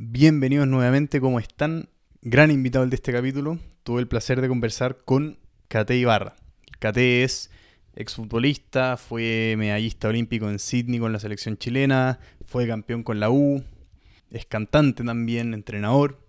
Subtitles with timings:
[0.00, 1.88] Bienvenidos nuevamente, ¿cómo están?
[2.22, 3.58] Gran invitado de este capítulo.
[3.82, 6.36] Tuve el placer de conversar con Kate Ibarra.
[6.78, 7.50] Kate es
[7.96, 13.64] exfutbolista, fue medallista olímpico en Sydney con la selección chilena, fue campeón con la U,
[14.30, 16.20] es cantante también, entrenador.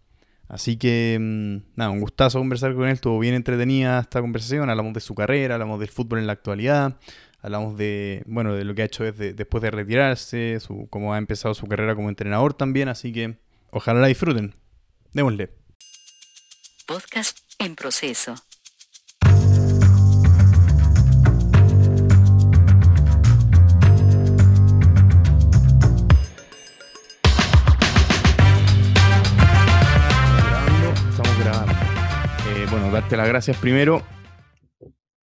[0.47, 4.95] Así que, mm, nada, un gustazo conversar con él, estuvo bien entretenida esta conversación, hablamos
[4.95, 6.97] de su carrera, hablamos del fútbol en la actualidad,
[7.39, 11.19] hablamos de, bueno, de lo que ha hecho desde, después de retirarse, su, cómo ha
[11.19, 13.37] empezado su carrera como entrenador también, así que
[13.71, 14.55] ojalá la disfruten.
[15.13, 15.49] Démosle.
[16.85, 18.35] Podcast en proceso.
[31.09, 31.73] estamos grabando.
[31.73, 34.03] Eh, bueno, darte las gracias primero.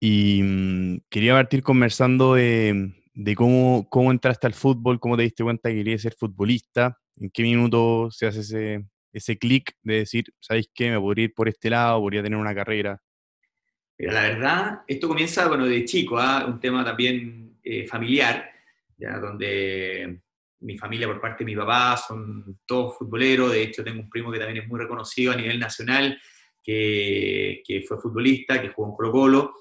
[0.01, 5.43] Y mm, quería partir conversando de, de cómo, cómo entraste al fútbol, cómo te diste
[5.43, 10.27] cuenta que querías ser futbolista, en qué minuto se hace ese, ese clic de decir,
[10.38, 10.91] ¿sabéis qué?
[10.91, 13.01] Me podría ir por este lado, podría tener una carrera.
[13.99, 16.45] Mira, la verdad, esto comienza, bueno, de chico, ¿ah?
[16.46, 18.51] un tema también eh, familiar,
[18.99, 20.21] ya donde
[20.60, 24.30] mi familia por parte de mi papá son todos futboleros, de hecho tengo un primo
[24.30, 26.21] que también es muy reconocido a nivel nacional,
[26.62, 29.55] que, que fue futbolista, que jugó en Colo Colo,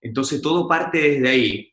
[0.00, 1.69] entonces todo parte desde ahí.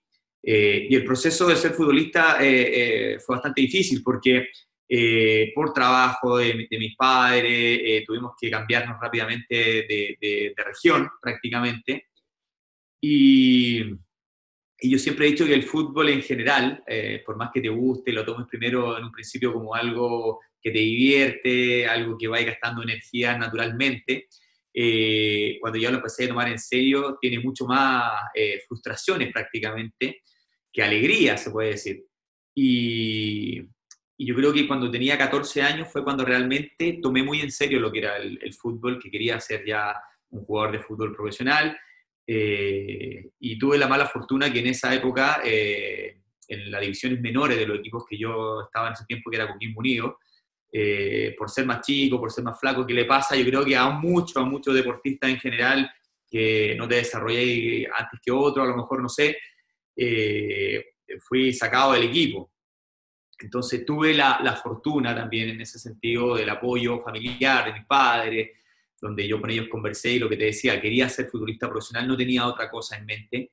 [0.49, 4.47] Eh, y el proceso de ser futbolista eh, eh, fue bastante difícil porque
[4.87, 7.43] eh, por trabajo de, de mis padres
[7.83, 12.05] eh, tuvimos que cambiarnos rápidamente de, de- de región prácticamente.
[13.01, 13.81] Y,
[14.79, 16.81] y yo siempre he dicho que el fútbol en general,
[17.25, 20.79] por más que te guste, lo tomes primero en un principio como algo que te
[20.79, 24.27] divierte, algo que va gastando energía naturalmente,
[24.73, 30.21] eh, cuando ya lo empecé a tomar en serio, tiene mucho más eh, frustraciones prácticamente
[30.77, 32.05] que alegría, se puede decir.
[32.53, 33.57] Y,
[34.15, 37.79] y yo creo que cuando tenía 14 años fue cuando realmente tomé muy en serio
[37.79, 39.95] lo que era el, el fútbol, que quería ser ya
[40.29, 41.75] un jugador de fútbol profesional.
[42.27, 47.57] eh, y tuve la mala fortuna que en esa época, eh, en las divisiones menores
[47.57, 50.19] de los equipos que yo estaba en ese tiempo, que era Coquimbo Unido,
[50.71, 53.35] eh, por ser más chico, por ser más flaco, ¿qué le pasa?
[53.35, 55.89] Yo creo que a muchos, a muchos deportistas en general,
[56.29, 59.37] que no te desarrollé antes que otro, a lo mejor no sé,
[59.97, 60.85] eh,
[61.19, 62.51] fui sacado del equipo.
[63.39, 68.49] Entonces tuve la, la fortuna también en ese sentido del apoyo familiar de mis padres,
[68.99, 72.17] donde yo con ellos conversé y lo que te decía, quería ser futbolista profesional, no
[72.17, 73.51] tenía otra cosa en mente.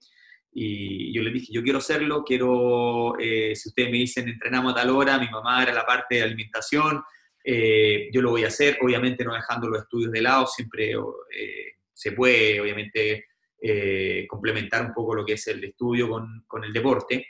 [0.53, 4.77] Y yo les dije, yo quiero serlo, quiero, eh, si ustedes me dicen entrenamos a
[4.77, 7.03] tal hora, mi mamá era la parte de alimentación,
[7.45, 11.73] eh, yo lo voy a hacer, obviamente no dejando los estudios de lado, siempre eh,
[11.93, 13.27] se puede, obviamente,
[13.61, 17.27] eh, complementar un poco lo que es el estudio con, con el deporte.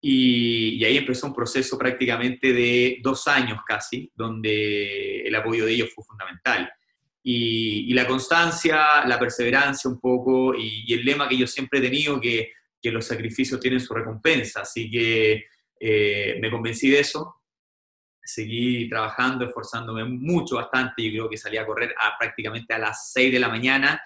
[0.00, 5.72] Y, y ahí empezó un proceso prácticamente de dos años casi, donde el apoyo de
[5.72, 6.70] ellos fue fundamental.
[7.22, 11.82] Y, la constancia, la perseverancia un poco, y, y el lema que yo siempre he
[11.82, 14.60] tenido, que, que los sacrificios tienen su recompensa.
[14.60, 15.46] Así que
[15.80, 17.42] eh, me convencí de eso,
[18.22, 21.02] seguí trabajando, esforzándome mucho, bastante.
[21.02, 24.00] Yo creo que salí a correr a, prácticamente a las 6 de la mañana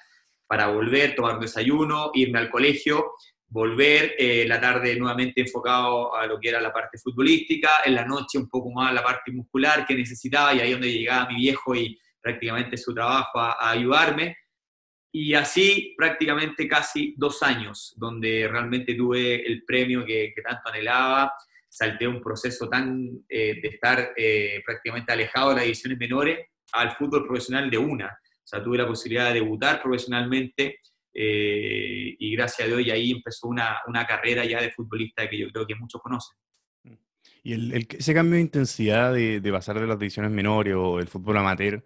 [0.51, 3.13] para volver, tomar un desayuno, irme al colegio,
[3.47, 8.05] volver, eh, la tarde nuevamente enfocado a lo que era la parte futbolística, en la
[8.05, 11.77] noche un poco más la parte muscular que necesitaba y ahí donde llegaba mi viejo
[11.77, 14.39] y prácticamente su trabajo a, ayudarme.
[15.13, 21.33] Y así prácticamente casi dos años, donde realmente tuve el premio que, que tanto anhelaba,
[21.69, 26.41] salté un proceso tan eh, de estar eh, prácticamente alejado de las divisiones menores
[26.73, 28.19] al fútbol profesional de una.
[28.51, 30.79] Sea, tuve la posibilidad de debutar profesionalmente
[31.15, 35.39] eh, y gracias a Dios y ahí empezó una, una carrera ya de futbolista que
[35.39, 36.37] yo creo que muchos conocen.
[37.43, 40.99] Y el, el- ese cambio de intensidad de, de pasar de las divisiones menores o
[40.99, 41.85] el fútbol amateur,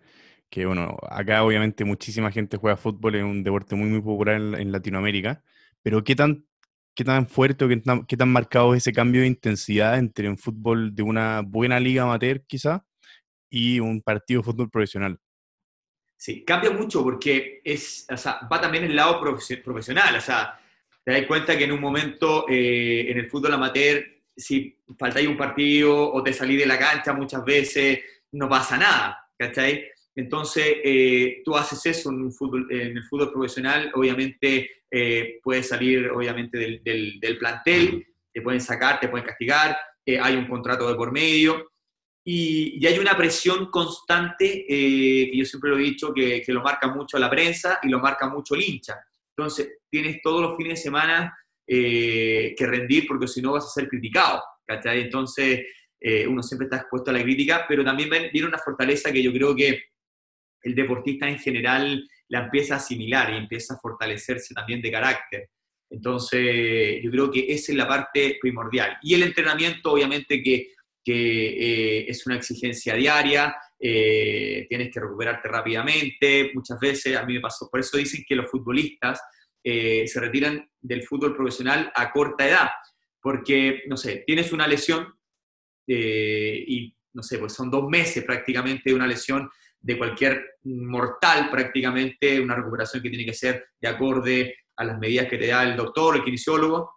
[0.50, 4.54] que bueno, acá obviamente muchísima gente juega fútbol, es un deporte muy, muy popular en,
[4.54, 5.42] en Latinoamérica,
[5.82, 6.44] pero ¿qué tan,
[6.94, 10.28] qué tan fuerte o qué tan, qué tan marcado es ese cambio de intensidad entre
[10.28, 12.84] un fútbol de una buena liga amateur quizá
[13.50, 15.18] y un partido de fútbol profesional?
[16.16, 20.16] Sí, cambia mucho porque es, o sea, va también el lado profes- profesional.
[20.16, 20.58] O sea,
[21.04, 24.04] te das cuenta que en un momento eh, en el fútbol amateur,
[24.36, 28.00] si faltáis un partido o te salís de la cancha muchas veces,
[28.32, 29.86] no pasa nada, ¿cachai?
[30.16, 35.68] Entonces, eh, tú haces eso en, un fútbol, en el fútbol profesional, obviamente eh, puedes
[35.68, 39.76] salir obviamente del, del- del plantel, te pueden sacar, te pueden castigar,
[40.06, 41.72] hay un contrato de por medio,
[42.24, 46.52] y, y hay una presión constante, eh, que yo siempre lo he dicho, que, que
[46.52, 48.98] lo marca mucho la prensa y lo marca mucho el hincha.
[49.36, 51.36] Entonces, tienes todos los fines de semana
[51.66, 55.02] eh, que rendir porque si no vas a ser criticado, ¿cachai?
[55.02, 55.66] Entonces,
[56.28, 59.56] uno siempre está expuesto a la crítica, pero también viene una fortaleza que yo creo
[59.56, 59.84] que
[60.62, 65.48] el deportista en general la empieza a asimilar y empieza a fortalecerse también de carácter.
[65.90, 68.98] Entonces, yo creo que esa es la parte primordial.
[69.02, 70.72] Y el entrenamiento, obviamente, que,
[71.04, 77.40] que es una exigencia diaria, eh, tienes que recuperarte rápidamente, muchas veces, a mí me
[77.40, 79.20] pasó, por eso dicen que los futbolistas
[79.62, 82.70] eh, se retiran del fútbol profesional a corta edad,
[83.20, 85.14] porque, no sé, tienes una lesión
[85.86, 91.50] eh, y, no sé, pues son dos meses prácticamente de una lesión de cualquier mortal
[91.50, 95.62] prácticamente, una recuperación que tiene que ser de acorde a las medidas que te da
[95.62, 96.90] el doctor, el kinesiólogo,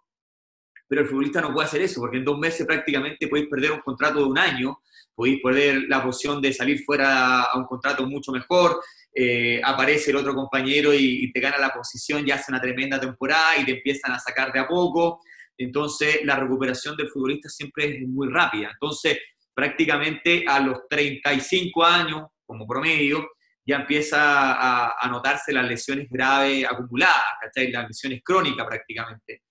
[0.87, 3.79] pero el futbolista no puede hacer eso, porque en dos meses prácticamente podéis perder un
[3.79, 4.79] contrato de un año,
[5.13, 8.79] podéis perder la opción de salir fuera a un contrato mucho mejor,
[9.13, 13.57] eh, aparece el otro compañero y, te gana la posición, ya hace una tremenda temporada
[13.57, 15.21] y te empiezan a sacar de a poco,
[15.57, 19.17] entonces la recuperación del futbolista siempre es muy rápida, entonces
[19.53, 23.27] prácticamente a los 35 años, como promedio,
[23.65, 27.71] ya empieza a, a notarse las lesiones graves acumuladas, ¿cachai?
[27.71, 29.41] Las lesiones crónicas prácticamente.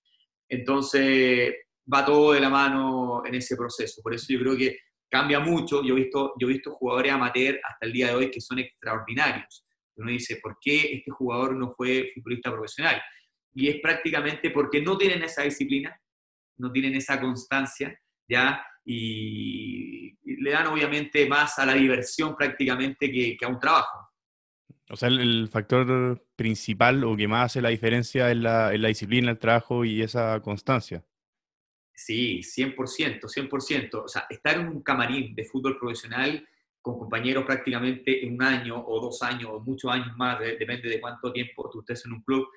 [0.49, 1.53] Entonces,
[1.91, 4.01] va todo de la mano en ese proceso.
[4.01, 4.77] Por eso yo creo que
[5.09, 5.83] cambia mucho.
[5.83, 8.59] Yo he visto, yo he visto jugadores amateur hasta el día de hoy que son
[8.59, 9.65] extraordinarios.
[9.95, 13.01] Uno dice, ¿por qué este jugador no fue futbolista profesional?
[13.53, 15.99] Y es prácticamente porque no tienen esa disciplina,
[16.57, 18.63] no tienen esa constancia, ¿ya?
[18.85, 24.07] Y, le dan obviamente más a la diversión prácticamente que a un trabajo.
[24.89, 29.39] O sea, el, factor principal o que más hace la diferencia es la, disciplina, el
[29.39, 31.03] trabajo y esa constancia.
[31.93, 33.95] Sí, 100%, 100%.
[33.95, 36.47] O sea, estar en un camarín de fútbol profesional
[36.79, 41.01] con compañeros prácticamente en un año o dos años o muchos años más, depende de
[41.01, 42.47] cuánto tiempo tú estés en un club,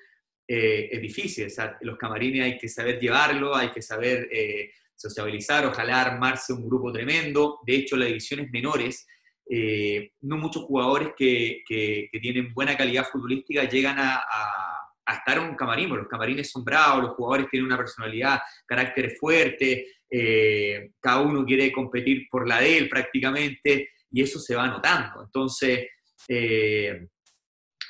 [0.47, 1.47] eh, es difícil.
[1.47, 6.53] O sea, los camarines hay que saber llevarlo, hay que saber eh, sociabilizar, ojalá armarse
[6.53, 7.59] un grupo tremendo.
[7.65, 9.07] De hecho, las divisiones menores
[9.49, 11.63] eh, no muchos jugadores que,
[12.21, 14.23] tienen buena calidad futbolística llegan a,
[15.13, 19.87] estar en un camarín, los camarines son bravos, los jugadores tienen una personalidad, carácter fuerte,
[20.09, 25.21] eh, cada uno quiere competir por la de él prácticamente, y eso se va notando.
[25.21, 25.85] Entonces,
[26.29, 27.07] eh,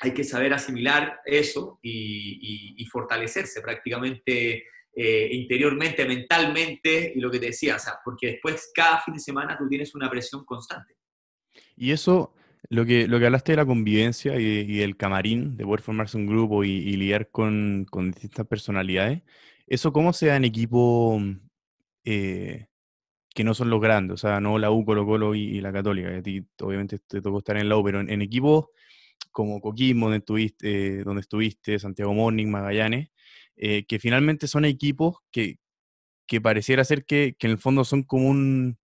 [0.00, 4.64] hay que saber asimilar eso y, fortalecerse prácticamente
[4.94, 9.94] interiormente, mentalmente, y lo que te decía, porque después cada fin de semana tú tienes
[9.94, 10.96] una presión constante.
[11.82, 12.32] Y eso,
[12.68, 16.28] lo que, lo que hablaste de la convivencia y, del camarín, de poder formarse un
[16.28, 19.22] grupo y, lidiar con, distintas personalidades,
[19.66, 21.20] ¿eso cómo se da en equipo
[22.04, 22.68] eh,
[23.34, 24.14] que no son los grandes?
[24.14, 26.16] O sea, no la U, Colo Colo y, la Católica.
[26.16, 28.66] A ti obviamente te tocó estar en la U, pero en, equipos
[29.32, 33.08] como Coquimbo, donde estuviste, donde estuviste Santiago Morning, Magallanes,
[33.56, 35.58] eh, que finalmente son equipos que,
[36.28, 38.78] que pareciera ser que, que en el fondo son como un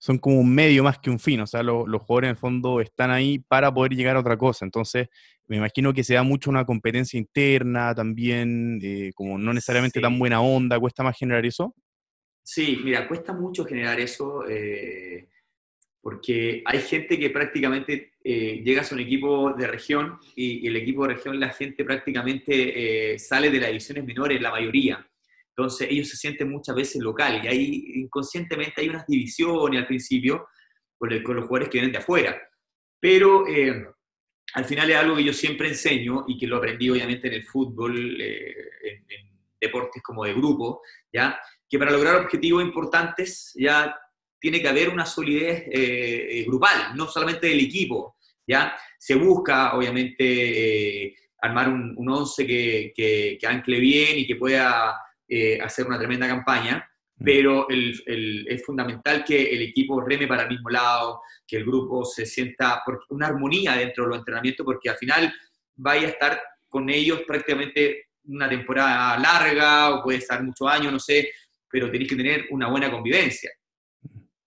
[0.00, 2.80] son como un medio más que un fin, o sea, los jugadores en el fondo
[2.80, 5.08] están ahí para poder llegar a otra cosa, entonces
[5.46, 10.18] me imagino que se da mucho una competencia interna también, eh, como no necesariamente tan
[10.18, 11.74] buena onda, ¿cuesta más generar eso?
[12.42, 15.28] Sí, mira, cuesta mucho generar eso, eh,
[16.00, 20.76] porque hay gente que prácticamente eh, llega a un equipo de región y, y, el
[20.76, 25.06] equipo de región, la gente prácticamente sale de las divisiones menores, la mayoría.
[25.60, 30.48] Entonces ellos se sienten muchas veces local y ahí inconscientemente hay unas divisiones al principio
[30.96, 32.40] con, los jugadores que vienen de afuera.
[32.98, 33.86] Pero eh,
[34.54, 37.44] al final es algo que yo siempre enseño y que lo aprendí obviamente en el
[37.44, 40.80] fútbol, eh, en, deportes como de grupo,
[41.12, 41.38] ¿ya?
[41.68, 43.94] que para lograr objetivos importantes ya
[44.40, 48.16] tiene que haber una solidez eh, grupal, no solamente del equipo.
[48.46, 48.74] ¿ya?
[48.98, 54.96] Se busca obviamente armar un, un once que, que, que ancle bien y que pueda
[55.32, 57.24] eh, hacer una tremenda campaña, mm.
[57.24, 62.26] pero es fundamental que el equipo reme para el mismo lado, que el grupo se
[62.26, 65.32] sienta por una armonía dentro de los entrenamientos, porque al final
[65.76, 70.98] vaya a estar con ellos prácticamente una temporada larga o puede estar muchos años, no
[70.98, 71.30] sé,
[71.68, 73.52] pero tenéis que tener una buena convivencia.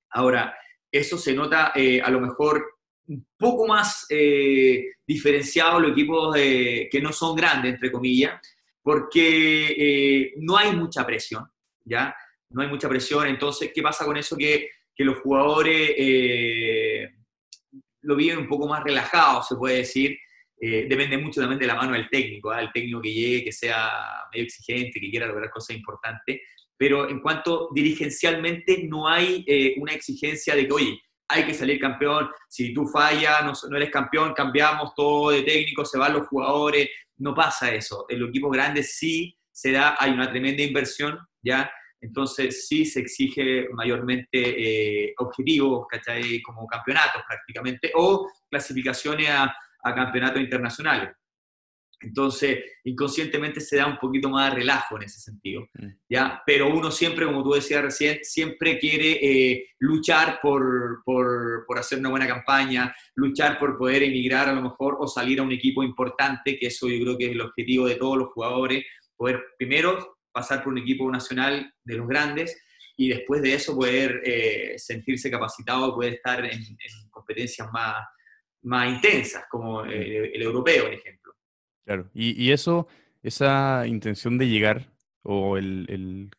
[0.09, 0.53] Ahora,
[0.91, 2.65] eso se nota eh, a lo mejor
[3.07, 8.33] un poco más eh, diferenciado los equipos que no son grandes, entre comillas,
[8.83, 11.49] porque eh, no hay mucha presión,
[11.85, 12.15] ¿ya?
[12.49, 14.35] No hay mucha presión, entonces, ¿qué pasa con eso?
[14.35, 17.09] Que, que los jugadores eh,
[18.01, 20.17] lo viven un poco más relajado, se puede decir.
[20.59, 22.61] Eh, depende mucho también de la mano del técnico, ¿ah?
[22.61, 23.89] el técnico que llegue, que sea
[24.31, 26.41] medio exigente, que quiera lograr cosas importantes,
[26.77, 29.45] pero en cuanto dirigencialmente no hay
[29.77, 33.89] una exigencia de que, oye, hay que salir campeón, si tú fallas, no, no, eres
[33.89, 36.89] campeón, cambiamos todo de técnico, se van los jugadores,
[37.23, 38.05] no pasa eso.
[38.09, 41.71] En los equipos grandes sí se da, hay una tremenda inversión, ¿ya?
[42.01, 46.41] entonces sí se exige mayormente eh, objetivos, ¿cachai?
[46.41, 51.11] Como campeonatos prácticamente, o clasificaciones a, a campeonatos internacionales.
[52.03, 55.87] Entonces, inconscientemente se da un poquito más de relajo en ese sentido, mm.
[56.09, 56.41] ¿ya?
[56.45, 61.99] Pero uno siempre, como tú decías recién, siempre quiere eh, luchar por, por, por, hacer
[61.99, 65.83] una buena campaña, luchar por poder emigrar a lo mejor o salir a un equipo
[65.83, 70.17] importante, que eso yo creo que es el objetivo de todos los jugadores, poder primero
[70.31, 72.61] pasar por un equipo nacional de los grandes
[72.97, 76.61] y después de eso poder eh, sentirse capacitado, poder estar en,
[77.09, 78.03] competencias más,
[78.63, 81.22] más intensas, como el, el europeo, por ejemplo.
[81.85, 82.87] Claro, y, eso,
[83.23, 86.31] esa intención de llegar, o el, el,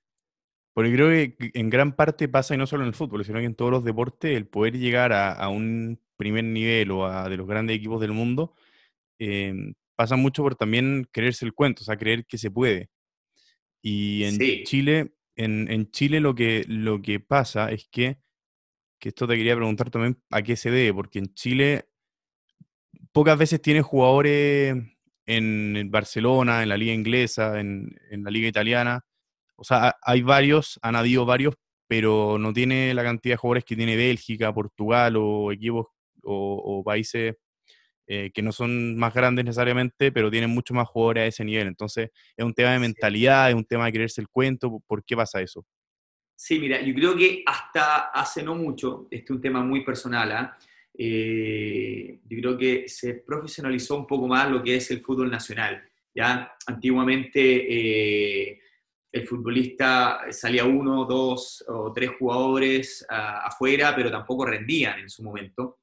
[0.74, 3.44] Porque creo que en gran parte pasa, y no solo en el fútbol, sino que
[3.46, 7.46] en todos los deportes, el poder llegar a, un primer nivel o a de los
[7.46, 8.54] grandes equipos del mundo,
[9.18, 12.90] em, pasa mucho por también creerse el cuento, o sea, creer que se puede.
[13.82, 18.18] Y en Chile, en, en, Chile lo que, lo que pasa es que,
[18.98, 21.88] que esto te quería preguntar también a qué se debe, porque en Chile
[23.12, 24.93] pocas veces tiene jugadores
[25.26, 29.00] en Barcelona, en la liga inglesa, en, la liga italiana.
[29.56, 31.54] O sea, hay varios, han habido varios,
[31.86, 35.86] pero no tiene la cantidad de jugadores que tiene Bélgica, Portugal o equipos
[36.22, 37.34] o, países
[38.06, 41.68] eh, que no son más grandes necesariamente, pero tienen mucho más jugadores a ese nivel.
[41.68, 44.82] Entonces, es un tema de mentalidad, es un tema de creerse el cuento.
[44.86, 45.64] ¿Por qué pasa eso?
[46.36, 50.32] Sí, mira, yo creo que hasta hace no mucho, este es un tema muy personal,
[50.32, 50.58] ¿ah?
[50.96, 55.82] Eh, yo creo que se profesionalizó un poco más lo que es el fútbol nacional.
[56.14, 56.52] ¿ya?
[56.66, 58.60] Antiguamente eh,
[59.10, 65.78] el futbolista salía uno, dos o tres jugadores afuera, pero tampoco rendían en su momento.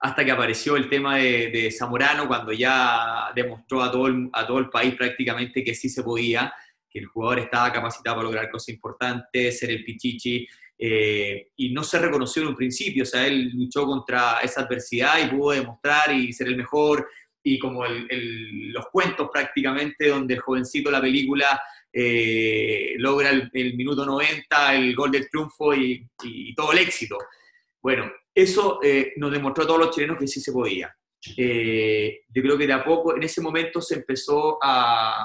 [0.00, 4.58] Hasta que apareció el tema de, Zamorano, cuando ya demostró a todo, el, a todo
[4.58, 6.52] el país prácticamente que sí se podía,
[6.90, 11.84] que el jugador estaba capacitado para lograr cosas importantes, ser el pichichi, eh, y no
[11.84, 16.12] se reconoció en un principio, o sea, él luchó contra esa adversidad y pudo demostrar
[16.12, 17.08] y ser el mejor,
[17.42, 21.60] y como los cuentos prácticamente, donde el jovencito la película
[21.92, 26.08] eh, logra el, minuto 90, el gol del triunfo y,
[26.56, 27.18] todo el éxito.
[27.82, 30.92] Bueno, eso eh, nos demostró a todos los chilenos que sí se podía.
[31.24, 35.22] yo creo que de a poco, en ese momento se empezó a,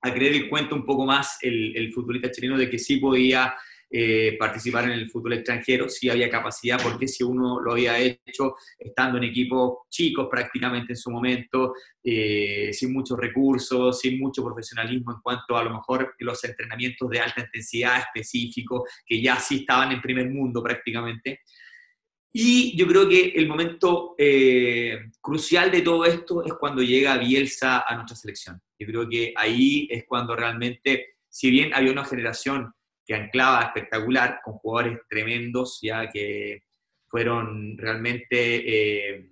[0.00, 3.54] a, creer el cuento un poco más el, el futbolista chileno de que sí podía
[3.94, 8.54] eh, participar en el fútbol extranjero, si había capacidad, porque si uno lo había hecho
[8.78, 15.12] estando en equipos chicos prácticamente en su momento, eh, sin muchos recursos, sin mucho profesionalismo
[15.12, 19.92] en cuanto a lo mejor los entrenamientos de alta intensidad específicos, que ya sí estaban
[19.92, 21.40] en primer mundo prácticamente.
[22.32, 27.84] Y yo creo que el momento eh, crucial de todo esto es cuando llega Bielsa
[27.86, 28.58] a nuestra selección.
[28.78, 32.72] Yo creo que ahí es cuando realmente, si bien había una generación
[33.04, 36.64] que anclaba espectacular, con jugadores tremendos, ya que
[37.08, 38.36] fueron realmente
[39.16, 39.30] eh,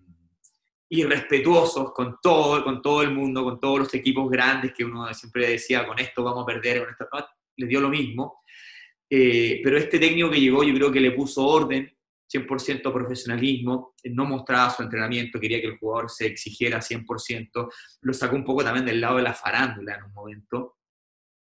[0.91, 5.49] irrespetuosos con todo, con todo el mundo, con todos los equipos grandes que uno siempre
[5.49, 8.43] decía, con esto vamos a perder, con esto no, les dio lo mismo.
[9.09, 11.91] Eh, pero este técnico que llegó yo creo que le puso orden,
[12.33, 17.69] 100% profesionalismo, no mostraba su entrenamiento, quería que el jugador se exigiera 100%,
[18.03, 20.77] lo sacó un poco también del lado de la farándula en un momento,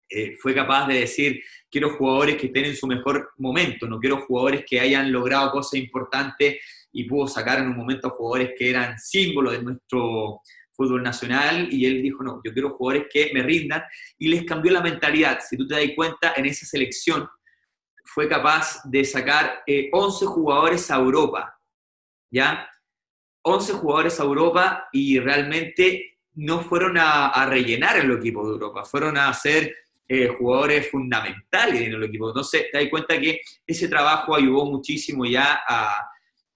[0.08, 4.18] eh, fue capaz de decir, quiero jugadores que estén en su mejor momento, no quiero
[4.18, 6.58] jugadores que hayan logrado cosas importantes
[6.92, 10.40] y pudo sacar en un momento jugadores que eran símbolos de nuestro
[10.73, 13.82] fútbol nacional y él dijo, no, yo quiero jugadores que me rindan
[14.18, 15.40] y les cambió la mentalidad.
[15.40, 17.28] Si tú te das cuenta, en esa selección
[18.04, 21.58] fue capaz de sacar 11 eh, jugadores a Europa,
[22.30, 22.68] ¿ya?
[23.42, 28.84] 11 jugadores a Europa y realmente no fueron a, a rellenar el equipo de Europa,
[28.84, 29.75] fueron a hacer
[30.06, 32.28] eh, jugadores fundamentales en el equipo.
[32.28, 35.61] Entonces, te das cuenta que ese trabajo ayudó muchísimo ya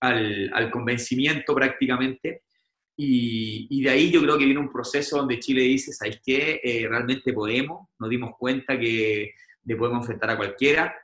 [0.00, 2.42] al, convencimiento prácticamente.
[2.96, 6.60] Y, de ahí yo creo que viene un proceso donde Chile dice, ¿sabes qué?
[6.62, 9.32] Eh, realmente podemos, nos dimos cuenta que
[9.64, 10.94] le podemos enfrentar a cualquiera.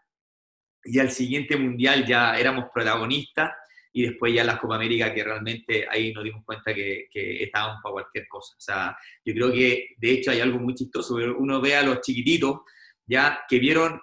[0.84, 3.52] Y al siguiente mundial ya éramos protagonistas
[3.96, 7.80] y después ya las Copa América que realmente ahí nos dimos cuenta que, que estábamos
[7.80, 8.54] para cualquier cosa.
[8.56, 12.00] O sea, yo creo que de hecho hay algo muy chistoso, uno ve a los
[12.00, 12.62] chiquititos
[13.06, 14.00] ya que vieron,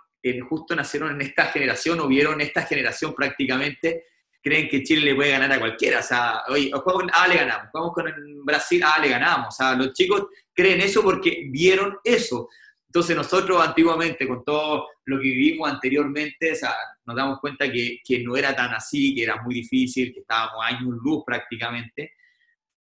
[0.48, 4.06] justo nacieron en esta generación o vieron esta generación prácticamente,
[4.42, 6.00] creen que Chile le puede ganar a cualquiera.
[6.00, 8.06] O sea, hoy jugamos ah, le ganamos, jugamos con
[8.46, 9.48] Brasil, ah, le ganamos.
[9.50, 12.48] O sea, los chicos creen eso porque vieron eso.
[12.92, 16.52] Entonces nosotros antiguamente, con todo lo que vivimos anteriormente,
[17.06, 20.90] nos damos cuenta que, no era tan así, que era muy difícil, que estábamos años
[21.02, 22.12] luz prácticamente,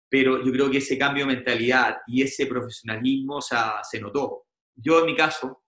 [0.08, 4.46] pero yo creo que ese cambio de mentalidad y ese profesionalismo o sea, se notó.
[4.74, 5.62] Yo en mi caso,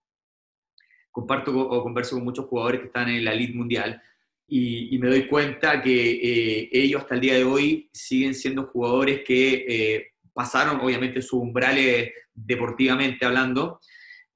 [1.10, 4.02] comparto o converso con muchos jugadores que están en la elite mundial
[4.48, 9.20] y, me doy cuenta que eh, ellos hasta el día de hoy siguen siendo jugadores
[9.22, 13.80] que eh, pasaron obviamente sus umbrales deportivamente hablando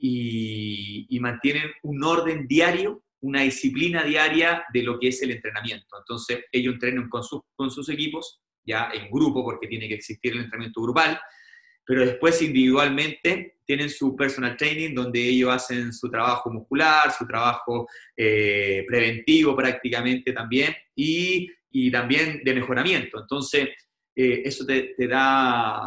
[0.06, 5.96] y, mantienen un orden diario, una disciplina diaria de lo que es el entrenamiento.
[5.98, 10.32] Entonces ellos entrenan con sus, con sus equipos, ya en grupo, porque tiene que existir
[10.32, 11.18] el entrenamiento grupal,
[11.86, 17.88] pero después individualmente tienen su personal training donde ellos hacen su trabajo muscular, su trabajo
[18.14, 23.20] eh, preventivo prácticamente también y, y, también de mejoramiento.
[23.20, 23.70] Entonces,
[24.14, 25.80] eh, eso te, te, da,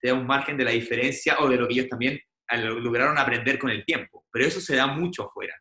[0.00, 2.18] te da un margen de la diferencia o de lo que ellos también
[2.56, 5.54] lograron aprender con el tiempo, pero eso se da mucho afuera.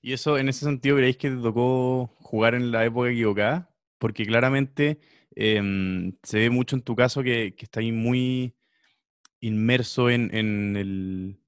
[0.00, 3.70] ¿Y eso en ese sentido creéis que te tocó jugar en la época equivocada?
[3.98, 4.98] Porque claramente
[5.36, 8.56] em, se ve mucho en tu caso que, que ahí muy
[9.40, 10.30] inmerso en,
[10.76, 11.40] el,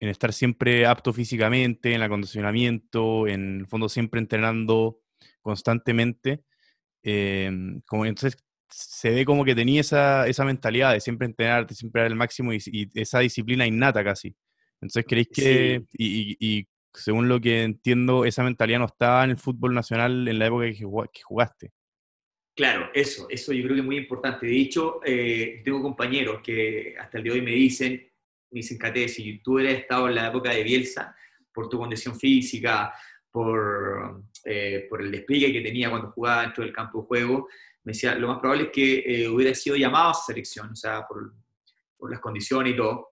[0.00, 5.00] en estar siempre apto físicamente, en el acondicionamiento, en el fondo siempre entrenando
[5.42, 6.44] constantemente.
[7.02, 11.74] Em, como, entonces se ve como que tenía esa, esa mentalidad de siempre entrenar, de
[11.74, 14.34] siempre dar el máximo y, esa disciplina innata casi.
[14.80, 19.38] Entonces, ¿creéis que, y, y, según lo que entiendo, esa mentalidad no estaba en el
[19.38, 20.66] fútbol nacional en la época
[21.12, 21.72] que jugaste?
[22.56, 24.46] Claro, eso, eso yo creo que es muy importante.
[24.46, 27.94] De hecho, eh, tengo compañeros que hasta el día de hoy me dicen,
[28.50, 31.16] me dicen, Cate, si tú hubieras estado en la época de Bielsa,
[31.52, 32.94] por tu condición física,
[33.28, 37.48] por, eh, por el despliegue que tenía cuando jugaba dentro del campo de juego,
[37.84, 41.06] me decía, lo más probable es que eh, hubiera sido llamado a selección, o sea,
[41.06, 41.34] por,
[41.96, 43.10] por, las condiciones y todo.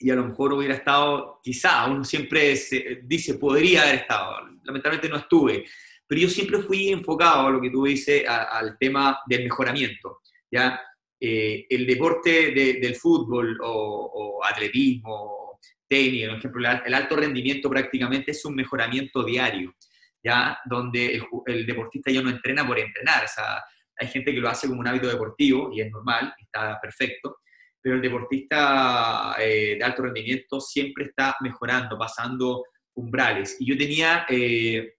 [0.00, 2.56] Y a lo mejor hubiera estado, quizá, uno siempre
[3.02, 4.48] dice, podría haber estado.
[4.62, 5.64] Lamentablemente no estuve
[6.08, 10.22] pero yo siempre fui enfocado a lo que tú dices, al tema del mejoramiento.
[10.50, 10.80] ¿ya?
[11.20, 18.42] Eh, el deporte del fútbol o, atletismo, tenis, por ejemplo, el alto rendimiento prácticamente es
[18.46, 19.74] un mejoramiento diario,
[20.24, 20.58] ¿ya?
[20.64, 23.24] donde el, deportista ya no entrena por entrenar.
[23.24, 23.62] O sea,
[23.98, 27.38] hay gente que lo hace como un hábito deportivo y es normal, está perfecto,
[27.80, 33.56] pero el deportista eh, de alto rendimiento siempre está mejorando, pasando umbrales.
[33.60, 34.94] Y yo tenía eh,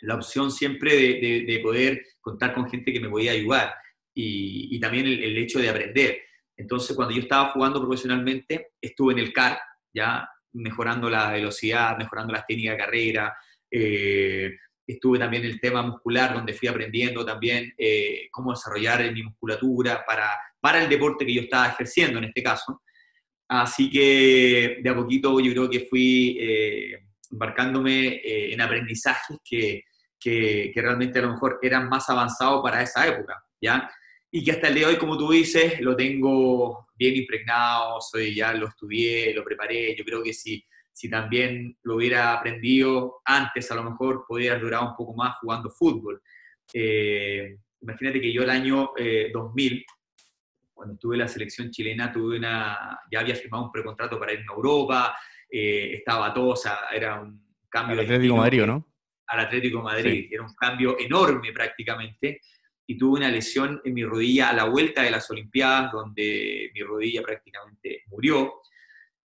[0.00, 3.74] la opción siempre de, poder contar con gente que me podía ayudar
[4.14, 6.18] y, también el, hecho de aprender.
[6.56, 9.58] Entonces, cuando yo estaba jugando profesionalmente, estuve en el CAR,
[9.92, 13.36] ya mejorando la velocidad, mejorando las técnicas de carrera.
[13.70, 20.04] Eh, estuve también el tema muscular, donde fui aprendiendo también eh, cómo desarrollar mi musculatura
[20.06, 22.82] para, para el deporte que yo estaba ejerciendo en este caso.
[23.48, 29.82] Así que de a poquito yo creo que fui eh, embarcándome en aprendizajes que,
[30.24, 33.90] que, realmente a lo mejor eran más avanzados para esa época, ¿ya?
[34.30, 38.34] Y que hasta el día de hoy, como tú dices, lo tengo bien impregnado, soy,
[38.34, 43.70] ya lo estudié, lo preparé, yo creo que si, si también lo hubiera aprendido antes,
[43.70, 46.22] a lo mejor podría durado un poco más jugando fútbol.
[46.72, 48.92] Eh, imagínate que yo el año
[49.32, 49.84] 2000, eh,
[50.72, 54.38] cuando estuve en la selección chilena, tuve una, ya había firmado un precontrato para ir
[54.38, 55.16] a Europa,
[55.50, 57.94] eh, estaba todo, o sea, era un cambio.
[57.94, 58.94] El Atlético Madrid, ¿no?
[59.26, 60.28] al Atlético Madrid.
[60.30, 62.40] Era un cambio enorme prácticamente.
[62.86, 66.82] Y tuve una lesión en mi rodilla a la vuelta de las Olimpiadas, donde mi
[66.82, 68.60] rodilla prácticamente murió.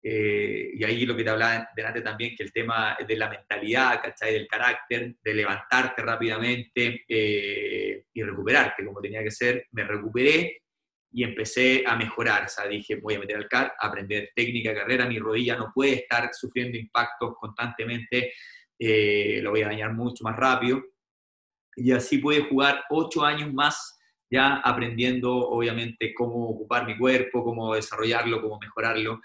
[0.06, 4.02] Eh, y ahí lo que te hablaba delante también, que el tema de la mentalidad,
[4.02, 4.34] ¿cachai?
[4.34, 9.66] Del carácter, de levantarte rápidamente eh, y recuperarte como tenía que ser.
[9.72, 10.62] Me recuperé
[11.10, 12.44] y empecé a mejorar.
[12.44, 15.06] O sea, dije, voy a meter al CAR, aprender técnica, carrera.
[15.06, 18.32] Mi rodilla no puede estar sufriendo impactos constantemente
[18.78, 20.82] eh, lo voy a dañar mucho más rápido.
[21.76, 23.98] Y así pude jugar ocho años más
[24.30, 29.20] ya aprendiendo obviamente cómo ocupar mi cuerpo, cómo desarrollarlo, cómo mejorarlo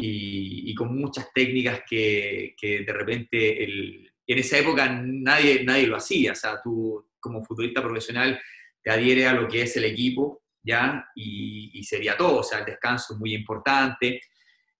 [0.00, 6.32] y, con muchas técnicas que, que de repente en esa época nadie, nadie lo hacía.
[6.32, 8.40] O sea, tú como futbolista profesional
[8.82, 11.06] te adhiere a lo que es el equipo, ¿ya?
[11.14, 14.20] Y, sería todo, o sea, el descanso es muy importante,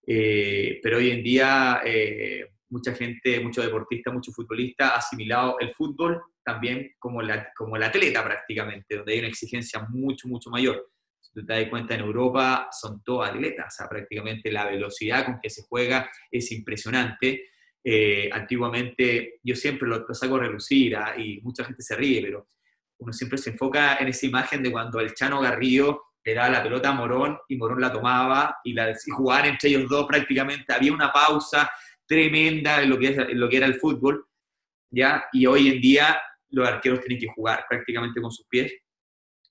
[0.07, 5.75] eh, pero hoy en día eh, mucha gente, mucho deportista, mucho futbolista ha asimilado el
[5.75, 10.89] fútbol también como, la, como el atleta prácticamente, donde hay una exigencia mucho, mucho mayor.
[11.33, 15.39] Tú te das cuenta, en Europa son todos atletas, o sea, prácticamente la velocidad con
[15.41, 17.51] que se juega es impresionante.
[17.83, 22.49] Eh, antiguamente, yo siempre lo, saco a relucir ah, y mucha gente se ríe, pero
[22.99, 26.63] uno siempre se enfoca en esa imagen de cuando el Chano Garrido le daba la
[26.63, 30.73] pelota a Morón y Morón la tomaba y, la, y jugaban entre ellos dos prácticamente,
[30.73, 31.71] había una pausa,
[32.07, 34.27] tremenda en lo que, es, lo que era el fútbol,
[34.91, 35.25] ¿ya?
[35.33, 38.73] Y hoy en día los arqueros tienen que jugar prácticamente con sus pies,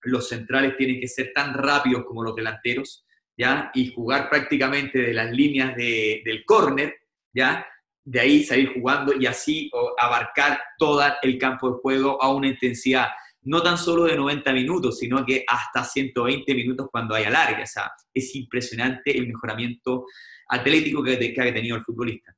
[0.03, 3.05] los centrales tienen que ser tan rápidos como los delanteros,
[3.37, 3.71] ¿ya?
[3.73, 6.95] Y jugar prácticamente de las líneas del córner,
[7.33, 7.65] ¿ya?
[8.09, 13.09] de ahí salir jugando y así abarcar todo el campo de juego a una intensidad
[13.43, 17.63] no tan solo de 90 minutos, sino que hasta 120 minutos cuando haya larga.
[17.63, 20.05] O sea, es impresionante el mejoramiento
[20.47, 22.35] atlético que, que ha tenido el futbolista.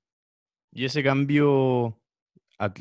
[0.74, 1.98] Y ese cambio,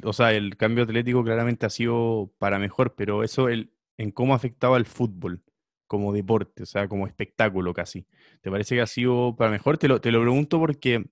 [0.02, 4.32] o sea, el cambio atlético claramente ha sido para mejor, pero eso el, en cómo
[4.32, 5.42] ha afectado al fútbol
[5.86, 8.06] como deporte, o sea, como espectáculo casi.
[8.40, 9.76] ¿Te parece que ha sido para mejor?
[9.76, 11.04] Te lo, te lo pregunto porque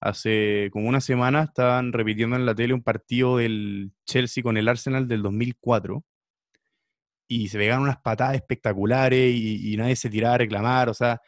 [0.00, 4.66] hace como una semana estaban repitiendo en la tele un partido del Chelsea con el
[4.66, 6.02] Arsenal del 2004
[7.28, 11.20] y se pegaron unas patadas espectaculares y, nadie se tiraba a reclamar, o sea,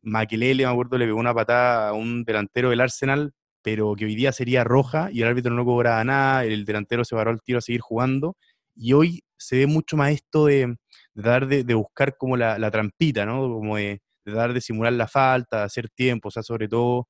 [0.00, 4.14] Maquelele, me acuerdo, le pegó una patada a un delantero del Arsenal, pero que hoy
[4.14, 7.58] día sería roja y el árbitro no cobraba nada, el delantero se paró al tiro
[7.58, 8.36] a seguir jugando,
[8.74, 10.74] y hoy se ve mucho más esto de,
[11.14, 13.42] dar de, buscar como la, trampita, ¿no?
[13.42, 17.08] Como de, dar de simular la falta, de hacer tiempo, o sea, sobre todo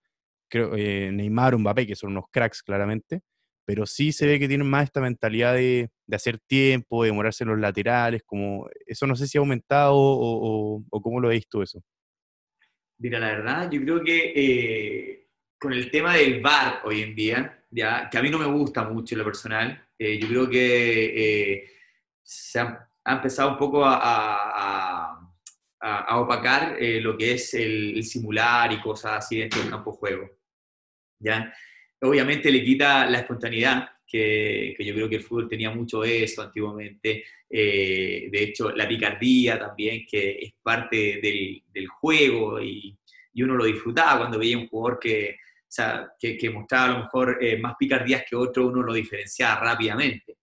[0.49, 3.23] creo, eh, Neymar Mbappé, que son unos cracks claramente,
[3.65, 7.51] pero sí se ve que tienen más esta mentalidad de, hacer tiempo, de demorarse en
[7.51, 11.81] los laterales, como eso no sé si ha aumentado o, cómo lo veis tú eso.
[12.99, 17.65] Mira, la verdad, yo creo que eh, con el tema del VAR hoy en día,
[17.71, 21.53] ya, que a mí no me gusta mucho en lo personal, eh, yo creo que
[21.55, 21.74] eh,
[22.25, 25.21] se ha, empezado un poco a,
[26.13, 30.31] opacar lo que es el, simular y cosas así dentro del campo de juego.
[31.21, 31.55] ¿ya?
[32.05, 37.25] obviamente le quita la espontaneidad, que, yo creo que el fútbol tenía mucho eso antiguamente.
[37.49, 42.97] Eh, de hecho, la picardía también, que es parte del, juego y,
[43.37, 45.39] uno lo disfrutaba cuando veía un jugador que,
[46.21, 50.37] que, mostraba a lo mejor eh, más picardías que otro, uno lo diferenciaba rápidamente.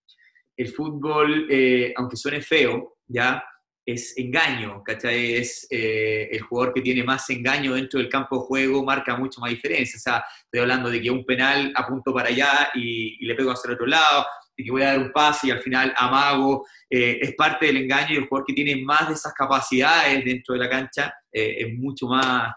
[0.61, 3.43] El fútbol, eh, aunque suene feo, ya
[3.83, 5.33] es engaño, ¿cachai?
[5.33, 9.41] Es eh, el jugador que tiene más engaño dentro del campo de juego, marca mucho
[9.41, 9.97] más diferencia.
[9.97, 13.69] O sea, estoy hablando de que un penal apunto para allá y, le pego hacia
[13.69, 14.23] el otro lado,
[14.55, 16.67] de que voy a dar un pase y al final amago.
[16.87, 20.53] Eh, es parte del engaño y el jugador que tiene más de esas capacidades dentro
[20.53, 22.53] de la cancha es mucho más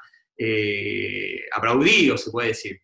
[1.56, 2.78] aplaudido, se puede decir.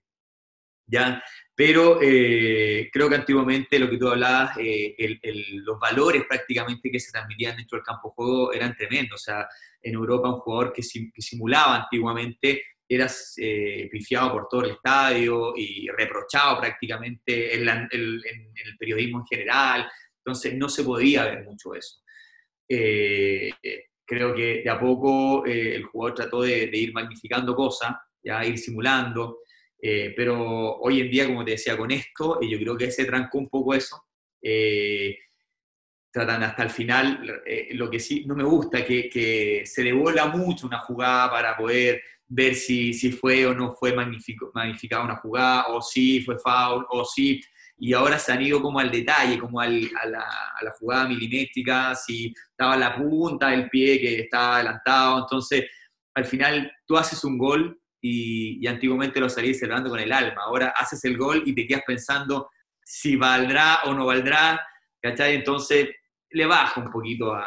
[0.87, 1.23] ¿Ya?
[1.61, 4.97] Pero eh, creo que antiguamente lo que tú hablabas, eh,
[5.57, 9.21] los valores prácticamente que se transmitían dentro del campo de juego eran tremendos.
[9.21, 9.47] O sea,
[9.83, 15.87] en Europa un jugador que, simulaba antiguamente era eh, pifiado por todo el estadio y
[15.89, 19.87] reprochado prácticamente en, el periodismo en general.
[20.17, 22.01] Entonces no se podía ver mucho eso.
[22.67, 28.57] creo que de a poco el jugador trató de, de ir magnificando cosas, ya ir
[28.57, 29.41] simulando.
[29.83, 33.05] Eh, pero hoy en día, como te decía, con esto, y yo creo que se
[33.05, 34.05] trancó un poco eso.
[34.43, 35.17] Eh,
[36.13, 40.27] tratan hasta el final, eh, lo que sí no me gusta, que, que se devuelva
[40.27, 45.67] mucho una jugada para poder ver si, si fue o no fue magnificada una jugada,
[45.69, 47.41] o si fue foul, o si...
[47.83, 51.09] Y ahora se han ido como al detalle, como al, a, la, a, la, jugada
[51.09, 55.21] milimétrica, si estaba la punta del pie que estaba adelantado.
[55.21, 55.65] Entonces,
[56.15, 60.43] al final, tú haces un gol y, antiguamente lo salías celebrando con el alma.
[60.45, 62.51] Ahora haces el gol y te quedas pensando
[62.83, 64.61] si valdrá o no valdrá,
[65.01, 65.35] ¿cachai?
[65.37, 65.89] Entonces
[66.31, 67.47] le baja un poquito a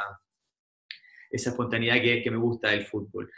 [1.29, 3.31] esa espontaneidad que, me gusta del fútbol.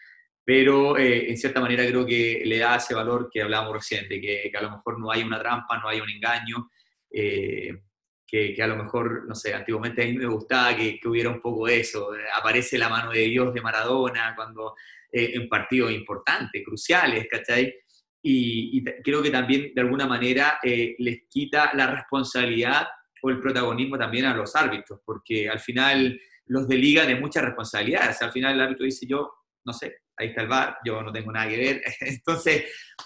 [0.44, 4.52] Pero eh, en cierta manera creo que le da ese valor que hablábamos recién, que,
[4.56, 6.70] a lo mejor no hay una trampa, no hay un engaño,
[7.10, 7.82] eh,
[8.28, 11.42] que, a lo mejor, no sé, antiguamente a mí me gustaba que, que, hubiera un
[11.42, 14.76] poco eso, aparece la mano de Dios de Maradona cuando
[15.12, 17.74] eh, en partidos importantes, cruciales, ¿cachai?
[18.22, 22.88] Y, creo que también de alguna manera eh, les quita la responsabilidad
[23.22, 28.22] o el protagonismo también a los árbitros, porque al final los deliga de muchas responsabilidades.
[28.22, 29.32] Al final el árbitro dice yo,
[29.64, 31.82] no sé, ahí está el bar, yo no tengo nada que ver.
[32.00, 32.66] Entonces,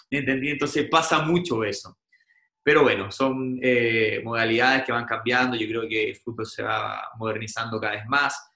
[0.10, 0.52] ¿entendí?
[0.52, 1.98] Entonces pasa mucho eso.
[2.64, 7.10] Pero bueno, son eh, modalidades que van cambiando, yo creo que el fútbol se va
[7.18, 8.49] modernizando cada vez más.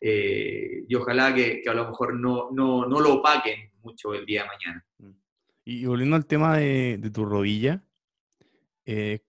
[0.00, 4.42] Eh, y ojalá que, a lo mejor no, no, no, lo opaquen mucho el día
[4.42, 4.86] de mañana.
[4.98, 5.10] Mm.
[5.64, 7.82] Y volviendo al tema de, tu rodilla,
[8.86, 9.20] eh,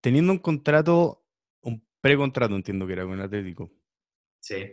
[0.00, 1.24] teniendo un contrato,
[1.62, 3.70] un precontrato, entiendo que era con el Atlético.
[4.40, 4.64] Sí.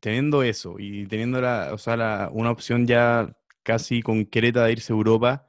[0.00, 4.96] Teniendo eso y teniendo la, o sea, una opción ya casi concreta de irse a
[4.96, 5.46] Europa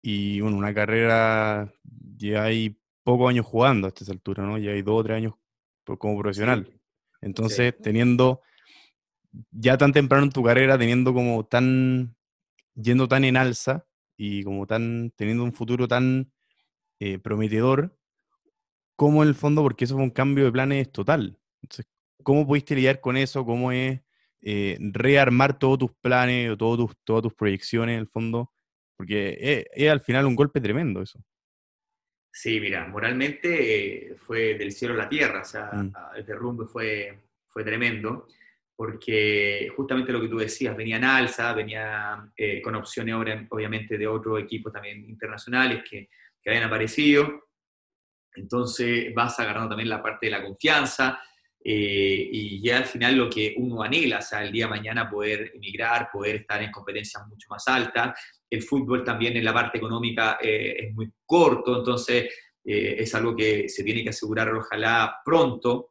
[0.00, 1.72] y bueno, una carrera,
[2.16, 4.58] ya hay pocos años jugando a esta altura, ¿no?
[4.58, 5.34] Ya hay dos o tres años
[5.84, 6.81] como profesional.
[7.22, 8.42] Entonces, teniendo
[9.50, 12.14] ya tan temprano en tu carrera, teniendo como tan,
[12.74, 16.30] yendo tan en alza y como tan, teniendo un futuro tan
[17.00, 17.96] eh, prometedor,
[18.96, 21.38] ¿cómo en el fondo, porque eso fue un cambio de planes total.
[21.62, 21.86] Entonces,
[22.22, 23.44] ¿cómo pudiste lidiar con eso?
[23.44, 24.00] ¿Cómo es
[24.42, 28.52] eh, rearmar todos tus planes o todos tus, todas tus proyecciones en el fondo?
[28.96, 31.20] Porque es, al final un golpe tremendo eso.
[32.34, 35.92] Sí, mira, moralmente eh, fue del cielo a la tierra, o sea, mm.
[36.16, 38.26] el derrumbe fue, fue tremendo,
[38.74, 43.14] porque justamente lo que tú decías, venía en alza, venía eh, con opciones
[43.50, 46.08] obviamente de otros equipos también internacionales que,
[46.42, 47.50] que habían aparecido,
[48.34, 51.20] entonces vas agarrando también la parte de la confianza,
[51.64, 55.08] eh, y ya al final lo que uno anhela, o sea, el día de mañana
[55.08, 58.18] poder emigrar, poder estar en competencias mucho más altas.
[58.52, 62.24] El fútbol también en la parte económica eh, es muy corto, entonces
[62.64, 65.90] eh, es algo que se tiene que asegurar ojalá pronto.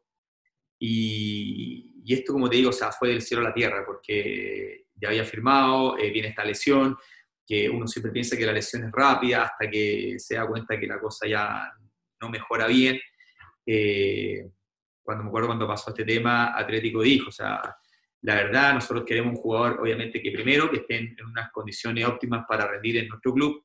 [0.80, 5.10] Y, esto, como te digo, o sea, fue del cielo a la tierra, porque ya
[5.10, 6.98] había firmado, viene esta lesión,
[7.46, 10.88] que uno siempre piensa que la lesión es rápida hasta que se da cuenta que
[10.88, 11.72] la cosa ya
[12.22, 13.00] no mejora bien.
[13.66, 14.50] Eh,
[15.04, 17.62] cuando me acuerdo cuando pasó este tema, Atlético dijo, o sea,
[18.24, 22.46] la verdad, nosotros queremos un jugador, obviamente, que primero, que esté en unas condiciones óptimas
[22.48, 23.64] para rendir en nuestro club,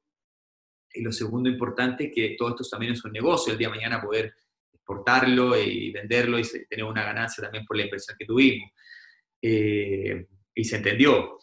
[0.97, 3.75] y lo segundo importante es que todo esto también es un negocio, el día de
[3.75, 4.35] mañana poder
[4.73, 8.71] exportarlo y venderlo y tener una ganancia también por la inversión que tuvimos.
[9.43, 11.39] Eh, y se entendió.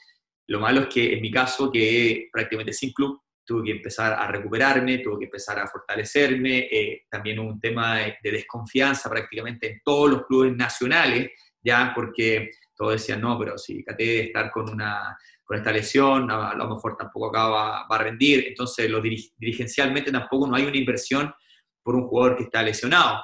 [0.47, 4.27] Lo malo es que en mi caso, que prácticamente sin club, tuve que empezar a
[4.27, 10.09] recuperarme, tuve que empezar a fortalecerme, eh, también un tema de, desconfianza prácticamente en todos
[10.09, 15.17] los clubes nacionales, ya porque todos decían, no, pero si Cate de estar con, una,
[15.43, 20.47] con esta lesión, a, lo mejor tampoco acá va, a rendir, entonces lo dirigencialmente tampoco
[20.47, 21.33] no hay una inversión
[21.81, 23.21] por un jugador que está lesionado.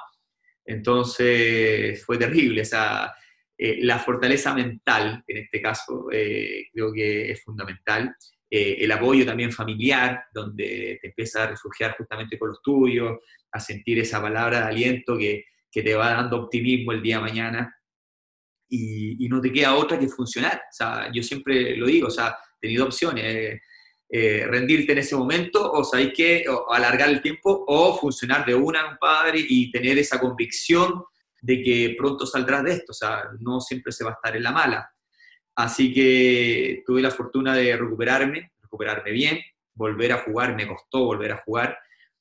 [0.64, 3.12] Entonces fue terrible, esa,
[3.62, 8.16] eh, la fortaleza mental, en este caso, eh, creo que es fundamental.
[8.48, 13.18] Eh, el apoyo también familiar, donde te empiezas a refugiar justamente con los tuyos,
[13.52, 17.22] a sentir esa palabra de aliento que, que te va dando optimismo el día de
[17.22, 17.79] mañana.
[18.72, 20.54] Y, y, no te queda otra que funcionar.
[20.56, 23.24] O sea, yo siempre lo digo, o sea, tenido opciones.
[23.24, 23.60] Eh,
[24.12, 28.84] eh, rendirte en ese momento, o sabéis que alargar el tiempo, o funcionar de una,
[28.88, 31.04] compadre, y tener esa convicción
[31.40, 32.90] de que pronto saldrás de esto.
[32.90, 34.90] O sea, no siempre se va a estar en la mala.
[35.54, 39.40] Así que tuve la fortuna de recuperarme, recuperarme bien,
[39.74, 41.78] volver a jugar, me costó volver a jugar,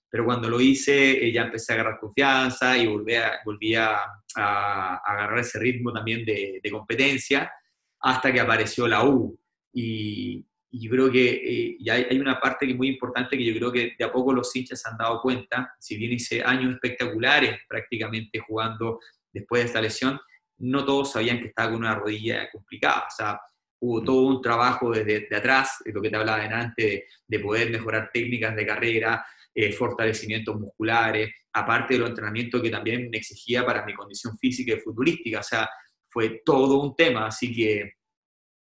[0.10, 4.00] pero cuando lo hice eh, ya empecé a agarrar confianza y volví a, volví a,
[4.36, 7.52] agarrar ese ritmo también de, competencia
[8.00, 9.38] hasta que apareció la U.
[9.74, 13.56] Y, yo creo que eh, ya hay, una parte que es muy importante que yo
[13.56, 16.76] creo que de a poco los hinchas se han dado cuenta, si bien hice años
[16.76, 19.00] espectaculares prácticamente jugando
[19.34, 20.19] después de esta lesión,
[20.60, 23.06] no todos sabían que estaba con una rodilla complicada.
[23.08, 23.41] O sea,
[23.80, 24.06] hubo mm.
[24.06, 28.10] todo un trabajo desde de atrás, de lo que te hablaba delante, de, poder mejorar
[28.13, 29.26] técnicas de carrera,
[29.62, 34.74] eh, fortalecimientos musculares, aparte de los entrenamientos que también me exigía para mi condición física
[34.74, 35.41] y futbolística.
[35.41, 35.69] O sea,
[36.08, 37.95] fue todo un tema, así que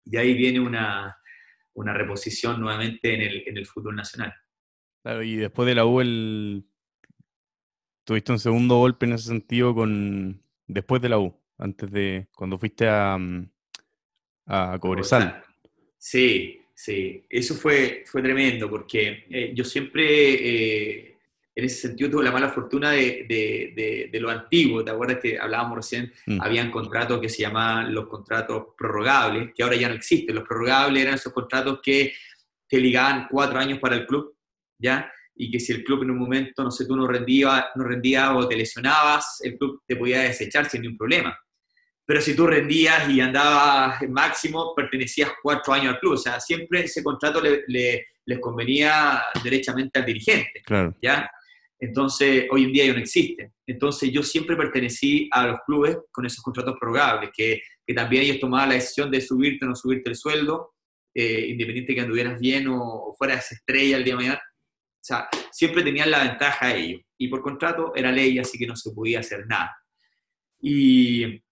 [0.05, 1.17] de ahí viene una,
[1.75, 4.35] una reposición nuevamente en el, en el fútbol nacional.
[5.05, 6.67] Claro, y después de la U, el...
[8.03, 12.59] tuviste un segundo golpe en ese sentido con después de la U antes de cuando
[12.59, 13.49] fuiste a, mm,
[14.47, 15.45] a Cobresal.
[15.97, 21.17] Sí, sí, eso fue, fue tremendo porque eh, yo siempre, eh,
[21.57, 24.85] en ese sentido, tuve la mala fortuna de, de, de, lo antiguo.
[24.85, 26.13] ¿Te acuerdas que hablábamos recién?
[26.27, 26.41] Mm.
[26.41, 30.37] Habían contratos que se llamaban los contratos prorrogables, que ahora ya no existen.
[30.37, 32.13] Los prorrogables eran esos contratos que
[32.69, 34.37] te ligaban cuatro años para el club,
[34.79, 35.13] ¿ya?
[35.35, 38.37] y que si el club en un momento, no sé, tú no rendías no rendía
[38.37, 41.39] o te lesionabas, el club te podía desechar sin ningún problema
[42.09, 46.15] pero si tú rendías y andabas máximo, pertenecías cuatro años al club.
[46.15, 47.65] O sea, siempre ese contrato le,
[48.25, 50.63] les convenía derechamente al dirigente.
[50.65, 50.97] Claro.
[51.03, 51.31] ¿ya?
[51.79, 53.53] Entonces, hoy en día ya no existe.
[53.67, 58.41] Entonces, yo siempre pertenecí a los clubes con esos contratos prorrogables, que, que también ellos
[58.41, 60.77] tomaban la decisión de subirte o no subirte el sueldo,
[61.15, 64.41] eh, independiente que anduvieras bien o, fueras estrella el día de mañana.
[64.41, 67.03] O sea, siempre tenían la ventaja ellos.
[67.19, 69.77] Y por contrato era ley, así que no se podía hacer nada.
[70.59, 71.43] Y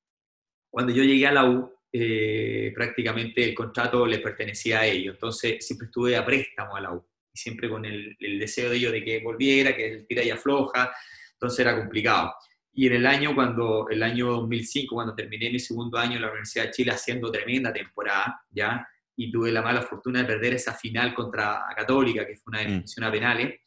[0.76, 5.66] cuando yo llegué a la U, eh, prácticamente el contrato le pertenecía a ellos, entonces
[5.66, 9.02] siempre estuve a préstamo a la U, y siempre con el, deseo de ellos de
[9.02, 10.92] que volviera, que el tira y afloja,
[11.32, 12.34] entonces era complicado.
[12.74, 16.28] Y en el año, cuando, el año 2005, cuando terminé mi segundo año en la
[16.28, 18.86] Universidad de Chile haciendo tremenda temporada, ¿ya?
[19.16, 22.64] y tuve la mala fortuna de perder esa final contra Católica, que fue una mm.
[22.64, 23.60] definición a penales,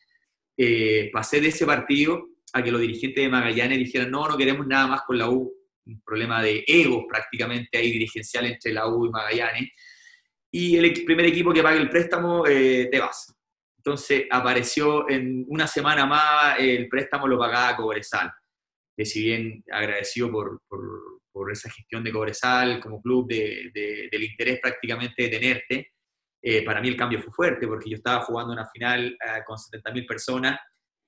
[0.56, 4.68] eh, pasé de ese partido a que los dirigentes de Magallanes dijeran, no, no queremos
[4.68, 5.59] nada más con la U,
[5.94, 9.70] un problema de egos prácticamente ahí dirigencial entre la U y Magallanes,
[10.52, 13.36] y el primer equipo que pague el préstamo eh, te vas.
[13.78, 18.32] Entonces apareció en una semana más el préstamo lo pagaba Cobresal,
[18.96, 23.72] que si bien agradecido por, por, esa gestión de Cobresal como club de,
[24.12, 25.94] del interés prácticamente de tenerte,
[26.42, 29.58] eh, para mí el cambio fue fuerte, porque yo estaba jugando una final eh, con
[29.58, 30.60] 70.000 personas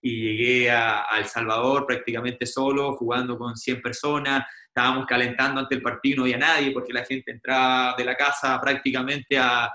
[0.02, 5.82] y llegué a, El Salvador prácticamente solo, jugando con 100 personas, estábamos calentando ante el
[5.82, 9.70] partido, no había nadie porque la gente entraba de la casa prácticamente a...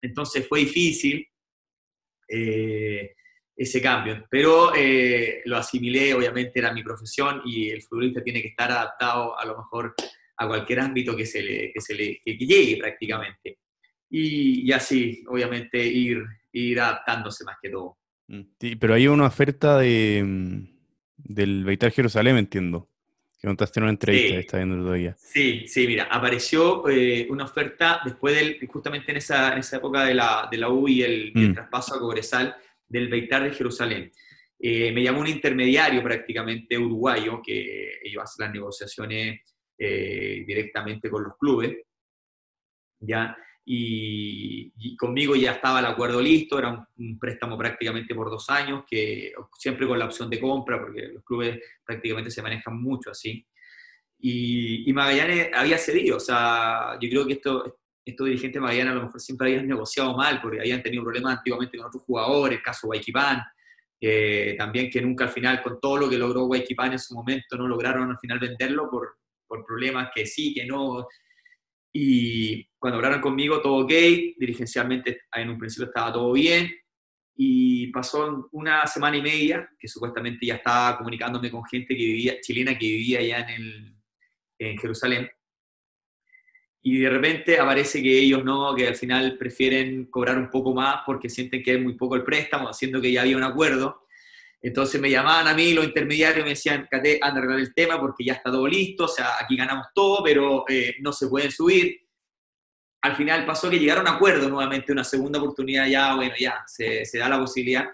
[0.00, 1.26] Entonces fue difícil
[2.28, 3.14] eh,
[3.56, 8.48] ese cambio, pero eh, lo asimilé, obviamente era mi profesión y el futbolista tiene que
[8.48, 9.94] estar adaptado a lo mejor
[10.36, 13.58] a cualquier ámbito que se le, que se le que llegue prácticamente.
[14.10, 17.96] Y, y, así, obviamente, ir, ir adaptándose más que todo.
[18.28, 20.66] Mm, sí, pero hay una oferta de, mm,
[21.16, 22.91] del Beitar Jerusalén, entiendo.
[23.42, 24.34] Que contaste en una entrevista, Sí.
[24.36, 25.16] está viendo todavía.
[25.18, 30.04] Sí, sí, mira, apareció eh, una oferta después del, justamente en esa, en esa época
[30.04, 31.54] de la, de la U y el, y el Mm.
[31.54, 32.54] traspaso a Cobresal
[32.86, 34.12] del Beitar de Jerusalén.
[34.60, 39.40] Eh, me llamó un intermediario prácticamente uruguayo que iba a hacer las negociaciones
[39.76, 41.78] eh, directamente con los clubes,
[43.00, 43.36] ¿ya?
[43.64, 48.50] Y, y conmigo ya estaba el acuerdo listo, era un, un préstamo prácticamente por dos
[48.50, 53.10] años, que siempre con la opción de compra, porque los clubes prácticamente se manejan mucho
[53.10, 53.46] así.
[54.18, 58.92] Y, y Magallanes había cedido, o sea, yo creo que esto, estos dirigentes de Magallanes
[58.92, 62.58] a lo mejor siempre habían negociado mal, porque habían tenido problemas antiguamente con otros jugadores,
[62.58, 63.42] el caso Guayquipán,
[64.00, 67.56] eh, también que nunca al final, con todo lo que logró Guayquipán en su momento,
[67.56, 71.06] no lograron al final venderlo por, por problemas que sí, que no.
[71.92, 73.92] Y cuando hablaron conmigo, todo ok,
[74.38, 76.72] dirigencialmente en un principio estaba todo bien,
[77.34, 82.40] y pasó una semana y media que supuestamente ya estaba comunicándome con gente que vivía,
[82.40, 83.96] chilena que vivía allá en, el,
[84.58, 85.30] en Jerusalén.
[86.82, 91.02] Y de repente aparece que ellos no, que al final prefieren cobrar un poco más
[91.06, 94.06] porque sienten que es muy poco el préstamo, haciendo que ya había un acuerdo.
[94.64, 97.74] Entonces me llamaban a mí los intermediarios y me decían, Cate, anda a arreglar el
[97.74, 101.26] tema porque ya está todo listo, o sea, aquí ganamos todo, pero eh, no se
[101.26, 101.98] pueden subir.
[103.02, 106.62] Al final pasó que llegaron a un acuerdo nuevamente, una segunda oportunidad ya, bueno, ya,
[106.66, 107.86] se, se da la posibilidad.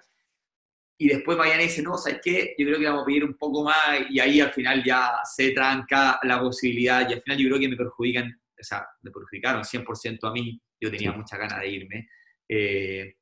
[1.01, 2.55] Y después Magallanes dice, no, ¿sabes qué?
[2.59, 3.77] Yo creo que vamos a pedir un poco más
[4.11, 7.69] y ahí al final ya se tranca la posibilidad y al final yo creo que
[7.69, 8.27] me perjudican,
[8.61, 11.17] o sea, me perjudicaron 100% a mí, yo tenía Sí.
[11.17, 12.09] mucha ganas de irme.
[12.49, 13.15] Eh,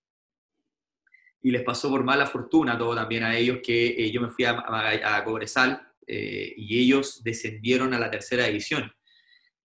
[1.47, 4.45] y les pasó por mala fortuna todo también a ellos que eh, yo me fui
[4.45, 8.93] a, a- a Cobresal eh, y ellos descendieron a la tercera división.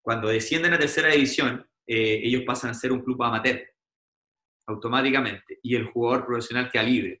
[0.00, 3.60] Cuando descienden a tercera división, eh, ellos pasan a ser un club amateur
[4.68, 7.20] automáticamente y el jugador profesional queda libre.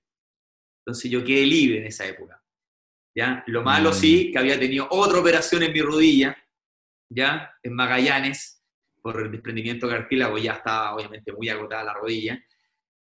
[0.84, 2.40] Entonces yo quedé libre en esa época.
[3.16, 3.42] ¿ya?
[3.48, 3.94] Lo malo Mm.
[3.94, 6.36] sí, que había tenido otra operación en mi rodilla,
[7.10, 7.52] ¿ya?
[7.64, 8.62] en Magallanes,
[9.02, 12.40] por el desprendimiento de cartílago, ya estaba obviamente muy agotada la rodilla.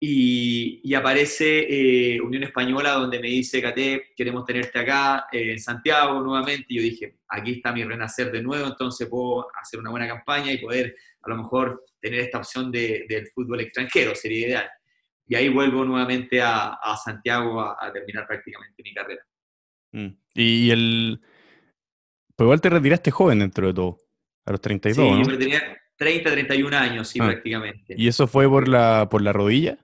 [0.03, 1.67] Y, y aparece
[2.15, 6.65] eh, Unión Española donde me dice, Cate, queremos tenerte acá eh, en Santiago nuevamente.
[6.69, 10.53] Y yo dije, aquí está mi renacer de nuevo, entonces puedo hacer una buena campaña
[10.53, 14.71] y poder a lo mejor tener esta opción de- del fútbol extranjero, sería ideal.
[15.29, 19.23] Y ahí vuelvo nuevamente a, a Santiago a, a terminar prácticamente mi carrera.
[19.93, 20.09] Mm.
[20.35, 21.21] Y el.
[22.35, 23.99] Pues igual te retiraste joven dentro de todo,
[24.47, 25.31] a los 32, Sí, ¿no?
[25.31, 25.63] yo tenía
[25.97, 27.27] 30, 31 años, sí, Ah.
[27.27, 27.95] prácticamente.
[27.99, 29.77] ¿Y eso fue por la, por la rodilla?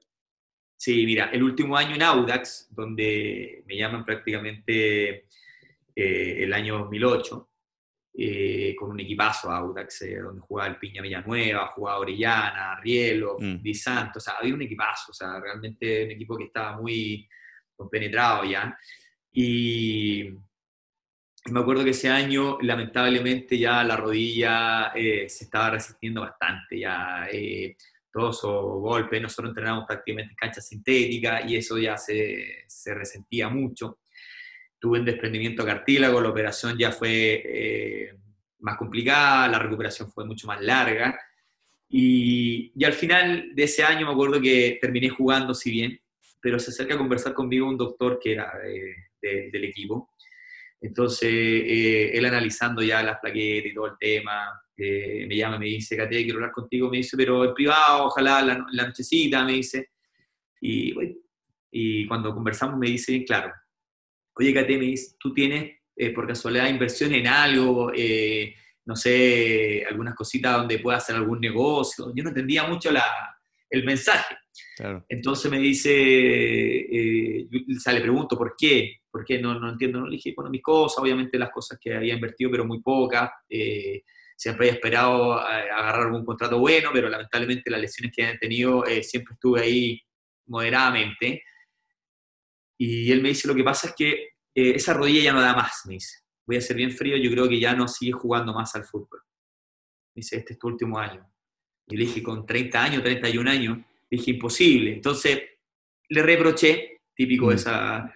[0.87, 5.27] Sí, mira, el último año en Audax, donde me llaman prácticamente
[5.97, 7.51] eh, el año 2008,
[8.15, 13.63] eh, con un equipazo Audax, eh, donde jugaba el Piña Villanueva, jugaba Orellana, Rielo, Mm.
[13.63, 17.29] Di Santo, o sea, había un equipazo, o sea, realmente un equipo que estaba muy
[17.75, 18.79] compenetrado ya.
[19.33, 20.31] Y
[21.51, 27.27] me acuerdo que ese año, lamentablemente, ya la rodilla se estaba resistiendo bastante, ya
[28.17, 33.49] eh, esos golpes, nosotros entrenamos prácticamente en cancha sintética y eso ya se, se resentía
[33.49, 33.99] mucho.
[34.79, 38.15] Tuve un desprendimiento de cartílago, la operación ya fue eh,
[38.61, 41.19] más complicada, la recuperación fue mucho más larga
[41.89, 46.01] y, y al final de ese año me acuerdo que terminé jugando, si bien,
[46.41, 50.11] pero se acerca a conversar conmigo un doctor que era de- de- del equipo.
[50.81, 55.67] Entonces, eh, él analizando ya las plaquetas y todo el tema, eh, me llama me
[55.67, 59.45] dice, Cate, quiero hablar contigo, me dice, pero en privado, ojalá la, no- la nochecita,
[59.45, 59.91] me dice.
[60.61, 61.15] Y, bueno,
[61.71, 63.53] y cuando conversamos me dice, claro,
[64.35, 69.85] oye, Cate, me dice, tú tienes eh, por casualidad inversión en algo, eh, no sé,
[69.89, 72.13] algunas cositas donde pueda hacer algún negocio.
[72.15, 73.05] Yo no entendía mucho la,
[73.71, 74.37] el mensaje.
[74.77, 75.05] Claro.
[75.09, 79.71] Entonces me dice, eh, yo- o sea, le pregunto por qué, por qué no, no
[79.71, 80.01] entiendo.
[80.01, 83.31] No le dije, bueno, mis cosas, obviamente las cosas que había invertido, pero muy pocas.
[83.49, 84.03] eh,
[84.37, 88.85] siempre había esperado eh, agarrar algún contrato bueno, pero lamentablemente las lesiones que habían tenido
[88.85, 90.01] eh, siempre estuve ahí
[90.47, 91.43] moderadamente.
[92.79, 94.13] Y él me dice, lo que pasa es que
[94.55, 96.19] eh, esa rodilla ya no da más, me dice.
[96.47, 99.23] Voy a ser bien frío, yo creo que ya no sigue jugando más al fútbol.
[100.15, 101.27] Me dice, este es tu último año.
[101.89, 103.79] Y le dije, con 30 años, 31 años,
[104.11, 104.93] Dije, imposible.
[104.93, 105.43] Entonces,
[106.09, 107.59] le reproché, típico de Mm.
[107.59, 108.15] esa,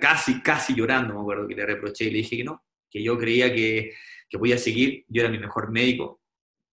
[0.00, 3.16] casi, casi llorando, me acuerdo que le reproché y le dije que no, que yo
[3.16, 3.94] creía que,
[4.28, 6.22] que podía seguir, yo era mi mejor médico,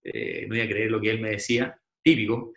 [0.04, 2.54] eh, no iba a creer lo que él me decía, típico.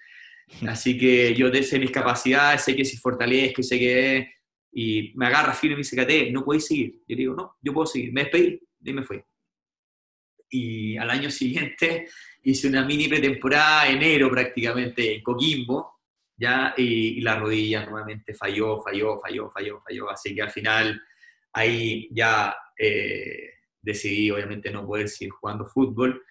[0.68, 4.32] Así que yo sé mis capacidades, sé que si fortalezco sé que...
[4.70, 7.03] Y me agarra firme y me dice, Cate, no podéis seguir.
[7.09, 8.12] Yo digo, no, yo puedo seguir.
[8.12, 9.20] Me despedí y me fui.
[10.51, 12.07] Y al año siguiente
[12.42, 16.01] hice una mini pretemporada, enero prácticamente, en Coquimbo,
[16.36, 16.74] ¿ya?
[16.76, 20.11] Y, y la rodilla nuevamente falló, falló, falló, falló, falló.
[20.11, 21.03] Así que al final
[21.53, 26.22] ahí ya eh, decidí, obviamente, no poder seguir jugando fútbol.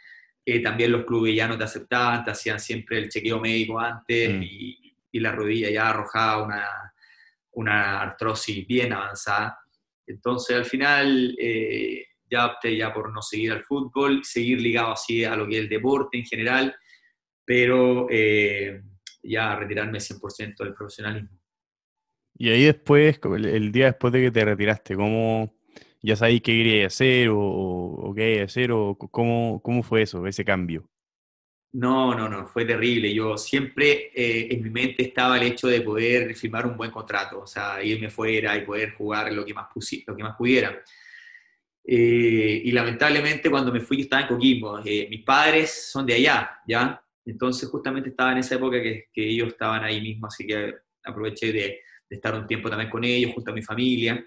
[0.45, 4.29] Eh, también los clubes ya no te aceptaban, te hacían siempre el chequeo médico antes
[4.33, 4.43] Mm.
[4.43, 6.65] y, y la rodilla ya arrojaba una,
[7.51, 9.59] una artrosis bien avanzada.
[10.05, 15.25] Entonces al final eh, ya opté ya por no seguir al fútbol, seguir ligado así
[15.25, 16.75] a lo que es el deporte en general,
[17.43, 18.81] pero eh,
[19.23, 21.37] ya retirarme 100% del profesionalismo.
[22.37, 25.56] Y ahí después, el, el día después de que te retiraste, ¿cómo
[26.07, 30.25] ya sabéis qué querías hacer o, o qué querías hacer o cómo, cómo fue eso,
[30.25, 30.89] ese cambio?
[31.73, 33.13] No, no, no, fue terrible.
[33.13, 37.41] Yo siempre eh, en mi mente estaba el hecho de poder firmar un buen contrato,
[37.41, 39.67] o sea, irme fuera y poder jugar lo que más,
[40.07, 40.81] lo que más pudiera.
[41.83, 44.79] Eh, y lamentablemente cuando me fui yo estaba en Coquimbo.
[44.85, 47.03] Eh, mis padres son de allá, ¿ya?
[47.25, 51.51] Entonces justamente estaba en esa época que, que ellos estaban ahí mismo, así que aproveché
[51.51, 54.25] de, de estar un tiempo también con ellos, junto a mi familia.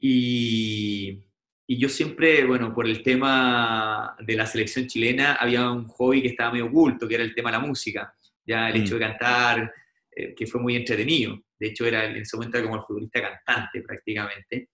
[0.00, 1.18] Y,
[1.66, 6.28] y yo siempre, bueno, por el tema de la selección chilena, había un hobby que
[6.28, 8.12] estaba medio oculto, que era el tema de la música.
[8.46, 8.84] Ya el Mm.
[8.84, 9.72] hecho de cantar,
[10.16, 11.38] eh, que fue muy entretenido.
[11.58, 14.70] De hecho, era, en ese momento era como el futbolista cantante prácticamente.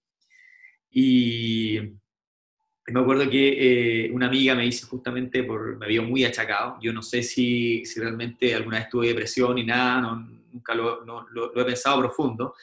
[0.91, 1.81] Y
[2.89, 6.79] me acuerdo que eh, una amiga me dice justamente, por, me vio muy achacado.
[6.81, 10.17] Yo no sé si, si realmente alguna vez tuve depresión ni nada, no,
[10.53, 12.55] nunca lo, no- lo- lo he pensado profundo,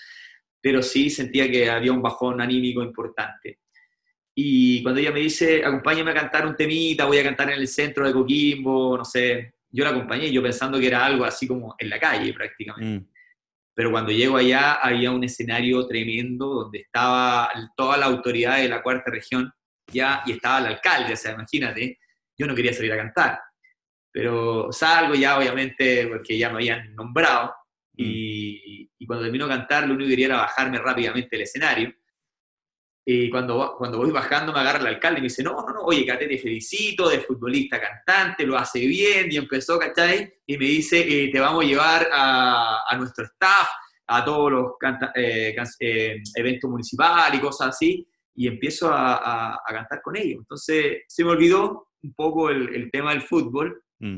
[0.64, 3.60] pero sí sentía que había un bajón anímico importante.
[4.34, 7.68] Y cuando ella me dice, acompáñame a cantar un temita, voy a cantar en el
[7.68, 11.76] centro de Coquimbo, no sé, yo la acompañé, yo pensando que era algo así como
[11.78, 13.06] en la calle prácticamente.
[13.06, 13.12] Mm,
[13.76, 18.82] Pero cuando llego allá había un escenario tremendo donde estaba toda la autoridad de la
[18.82, 19.52] cuarta región
[19.92, 22.00] ya y estaba el alcalde, o sea, imagínate,
[22.38, 23.40] yo no quería salir a cantar,
[24.14, 27.54] pero salgo ya obviamente porque ya me habían nombrado
[27.96, 31.94] y, y cuando termino de cantar lo único que quería era bajarme rápidamente del escenario.
[33.06, 35.82] Y cuando, cuando voy bajando me agarra el alcalde y me dice, no, no, no,
[35.82, 40.34] oye, Cate, te felicito, de futbolista cantante, lo hace bien, y empezó, ¿cachai?
[40.48, 43.68] Y me dice, eh, te vamos a llevar a, a nuestro staff,
[44.08, 49.16] a todos los canta- eh, can- eh, eventos municipales y cosas así, y empiezo a,
[49.16, 50.40] a- a cantar con ellos.
[50.40, 54.18] Entonces se me olvidó un poco el, el tema del fútbol, mm.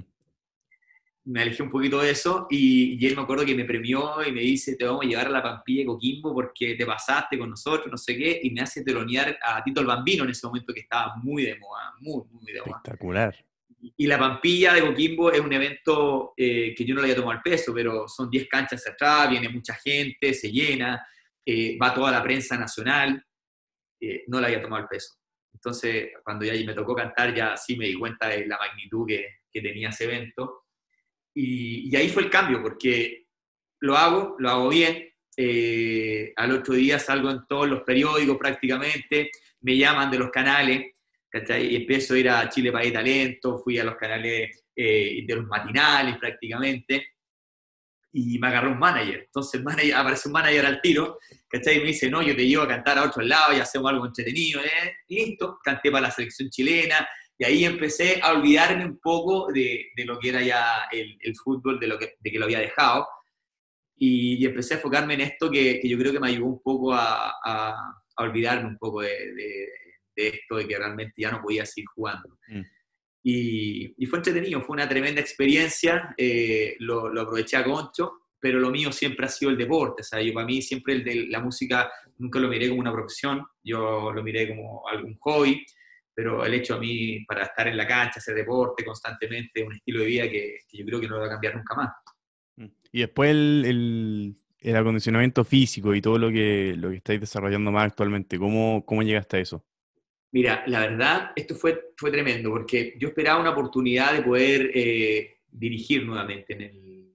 [1.26, 4.32] Me alejé un poquito de eso y, y él me acuerdo que me premió y
[4.32, 7.50] me dice, te vamos a llevar a la Pampilla de Coquimbo porque te pasaste con
[7.50, 10.74] nosotros, no sé qué, y me hace telonear a Tito el Bambino en ese momento
[10.74, 12.78] que estaba muy de moda, muy, muy de moda.
[12.78, 13.36] Espectacular.
[13.98, 17.38] Y la Pampilla de Coquimbo es un evento eh, que yo no le había tomado
[17.38, 21.06] al peso, pero son 10 canchas atrás, viene mucha gente, se llena,
[21.44, 23.24] eh, va toda la prensa nacional,
[24.00, 25.16] eh, no le había tomado el peso.
[25.54, 29.26] Entonces, cuando ya me tocó cantar, ya sí me di cuenta de la magnitud que,
[29.52, 30.65] que tenía ese evento.
[31.36, 33.28] Y, ahí fue el cambio, porque
[33.82, 35.10] lo hago, lo hago bien.
[35.38, 39.32] eh, al otro día salgo en todos los periódicos prácticamente,
[39.62, 40.94] me llaman de los canales,
[41.30, 41.74] ¿cachai?
[41.74, 45.46] Y empiezo a ir a Chile País Talento, fui a los canales eh, de los
[45.46, 47.16] matinales prácticamente,
[48.14, 49.24] y me agarró un manager.
[49.26, 51.20] Entonces manager, aparece un manager al tiro,
[51.50, 51.78] ¿cachai?
[51.78, 54.06] Y me dice, no, yo te llevo a cantar a otro lado y hacemos algo
[54.06, 54.96] entretenido, ¿eh?
[55.10, 57.06] Y listo, canté para la selección chilena,
[57.38, 61.36] y ahí empecé a olvidarme un poco de, de lo que era ya el, el
[61.36, 63.08] fútbol, de, lo que, de que lo había dejado,
[63.98, 66.62] y, y empecé a enfocarme en esto que, que yo creo que me ayudó un
[66.62, 67.76] poco a, a,
[68.16, 69.70] a olvidarme un poco de, de,
[70.16, 72.38] de esto, de que realmente ya no podía seguir jugando.
[72.48, 72.62] Mm.
[73.24, 78.60] Y, y fue entretenido, fue una tremenda experiencia, eh, lo, lo aproveché a concho, pero
[78.60, 81.26] lo mío siempre ha sido el deporte, o sea, yo para mí siempre el de
[81.30, 85.66] la música nunca lo miré como una profesión, yo lo miré como algún hobby,
[86.16, 90.00] pero el hecho a mí para estar en la cancha, hacer deporte constantemente, un estilo
[90.00, 91.90] de vida que, que yo creo que no lo va a cambiar nunca más.
[92.56, 92.66] Mm.
[92.94, 97.72] Y después el, el- el acondicionamiento físico y todo lo que, lo que estáis desarrollando
[97.72, 99.64] más actualmente, ¿cómo, cómo llegaste a eso?
[100.32, 105.38] Mira, la verdad, esto fue, fue tremendo, porque yo esperaba una oportunidad de poder eh,
[105.48, 107.14] dirigir nuevamente en el,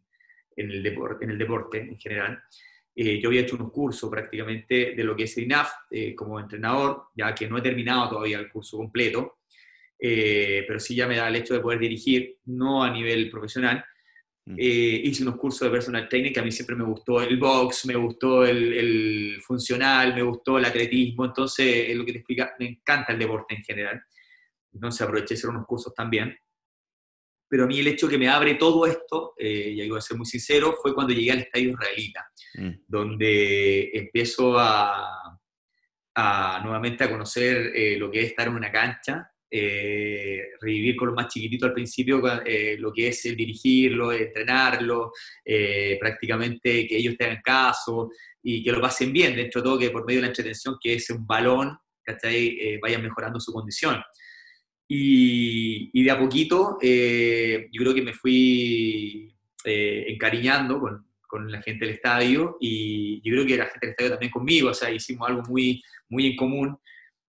[0.57, 2.41] en, el deporte, en el deporte en general.
[3.03, 6.39] Eh, yo había hecho unos cursos prácticamente de lo que es el INAF eh, como
[6.39, 9.39] entrenador, ya que no he terminado todavía el curso completo,
[9.99, 13.85] eh, pero sí ya me da el hecho de poder dirigir, no a nivel profesional,
[14.47, 14.55] Mm.
[14.59, 17.87] Eh, hice unos cursos de personal training que a mí siempre me gustó el box,
[17.87, 22.67] me gustó el, funcional, me gustó el atletismo, entonces es lo que te explica, me
[22.67, 24.03] encanta el deporte en general.
[24.73, 26.37] Entonces aproveché de hacer unos cursos también.
[27.51, 30.03] Pero a mí el hecho que me abre todo esto, eh, y ahí voy a
[30.03, 32.71] ser muy sincero, fue cuando llegué al estadio israelita, mm.
[32.87, 35.21] donde empiezo a,
[36.63, 41.17] nuevamente a conocer eh, lo que es estar en una cancha, eh, revivir con los
[41.17, 45.13] más chiquititos al principio eh, lo que es el dirigirlo, entrenarlo,
[45.99, 48.11] prácticamente que ellos te hagan caso
[48.43, 50.95] y que lo pasen bien, dentro de todo que por medio de la entretención, que
[50.95, 52.79] es un balón, ¿cachai?
[52.81, 54.01] vayan mejorando su condición.
[54.93, 59.33] Y, de a poquito yo creo que me fui
[59.65, 61.07] encariñando con,
[61.49, 64.75] la gente del estadio y yo creo que la gente del estadio también conmigo, o
[64.75, 66.77] sea, hicimos algo muy, muy en común.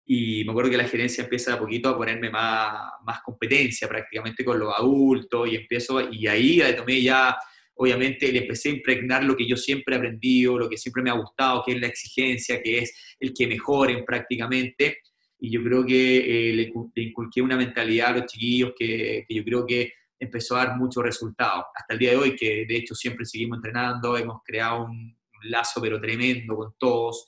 [0.05, 4.45] Y me acuerdo que la gerencia empieza a poquito a ponerme más, más competencia prácticamente
[4.45, 7.36] con los adultos y empiezo, y ahí tomé ya,
[7.76, 11.10] obviamente le empecé a impregnar lo que yo siempre he aprendido, lo que siempre me
[11.10, 14.99] ha gustado, que es la exigencia, que es el que mejoren prácticamente,
[15.40, 19.66] y yo creo que eh, le, inculqué una mentalidad a los chiquillos que, yo creo
[19.66, 23.26] que empezó a dar muchos resultados, hasta el día de hoy, que de hecho siempre
[23.26, 27.26] seguimos entrenando, hemos creado un, lazo pero tremendo con todos.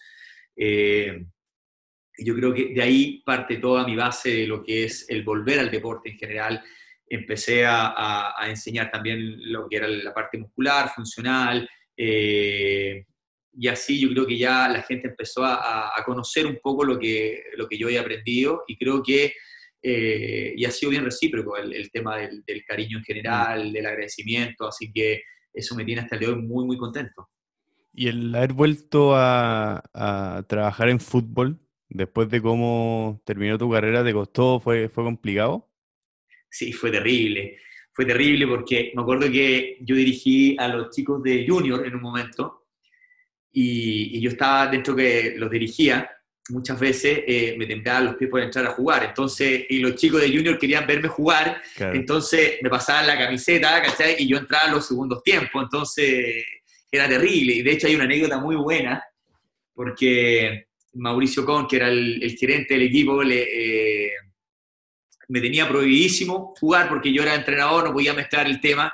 [0.53, 1.26] Eh,
[2.18, 5.24] y yo creo que de ahí parte toda mi base de lo que es el
[5.24, 6.62] volver al deporte en general.
[7.07, 13.05] Empecé a, a, enseñar también lo que era la parte muscular, funcional, eh,
[13.53, 16.97] y así yo creo que ya la gente empezó a, a, conocer un poco lo
[16.97, 19.33] que, lo que yo he aprendido y creo que,
[19.81, 23.85] eh, y ha sido bien recíproco el, el tema del, del, cariño en general, del
[23.85, 25.21] agradecimiento, así que
[25.53, 27.29] eso me tiene hasta el día de hoy muy, muy contento.
[27.93, 34.03] Y el haber vuelto a, a trabajar en fútbol, después de cómo terminó tu carrera,
[34.03, 34.61] ¿te costó?
[34.61, 35.69] ¿Fue, fue complicado?
[36.49, 37.57] Sí, fue terrible.
[37.93, 42.01] Fue terrible porque me acuerdo que yo dirigí a los chicos de Junior en un
[42.01, 42.61] momento
[43.51, 46.09] y, yo estaba dentro que los dirigía.
[46.49, 49.03] Muchas veces eh, me temblaban los pies por entrar a jugar.
[49.03, 51.61] Entonces, y los chicos de Junior querían verme jugar.
[51.77, 54.15] Entonces me pasaban la camiseta, ¿cachai?
[54.19, 55.63] Y yo entraba a los segundos tiempos.
[55.63, 56.43] Entonces
[56.91, 57.53] era terrible.
[57.53, 59.03] Y de hecho hay una anécdota muy buena
[59.73, 64.11] porque Mauricio Con, que era el, gerente del equipo, le, eh,
[65.29, 68.93] me tenía prohibidísimo jugar porque yo era entrenador, no podía mezclar el tema,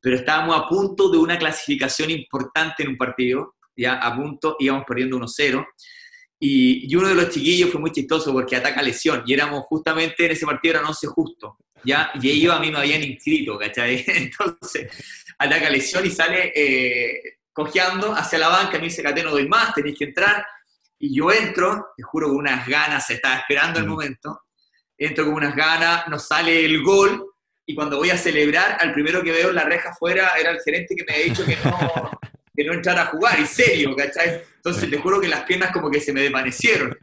[0.00, 4.84] pero estábamos a punto de una clasificación importante en un partido, ya a punto, íbamos
[4.86, 5.66] perdiendo 1-0.
[6.44, 10.32] Y, uno de los chiquillos fue muy chistoso porque ataca lesión y éramos justamente en
[10.32, 12.10] ese partido, eran 11 justo, ¿ya?
[12.20, 14.04] Y ellos a mí me habían inscrito, ¿cachai?
[14.08, 14.90] Entonces,
[15.38, 19.72] ataca lesión y sale eh, cojeando hacia la banca, me dice, Cate, no doy más,
[19.72, 20.44] tenéis que entrar.
[20.98, 23.88] Y yo entro, te juro, con unas ganas, se estaba esperando el mm.
[23.88, 24.40] momento,
[24.98, 27.32] entro con unas ganas, nos sale el gol,
[27.64, 30.60] y cuando voy a celebrar, al primero que veo en la reja afuera era el
[30.60, 32.10] gerente que me había dicho que no,
[32.54, 34.42] que no entrara a jugar, y serio, ¿cachai?
[34.56, 36.96] Entonces te juro que las piernas como que se me desvanecieron.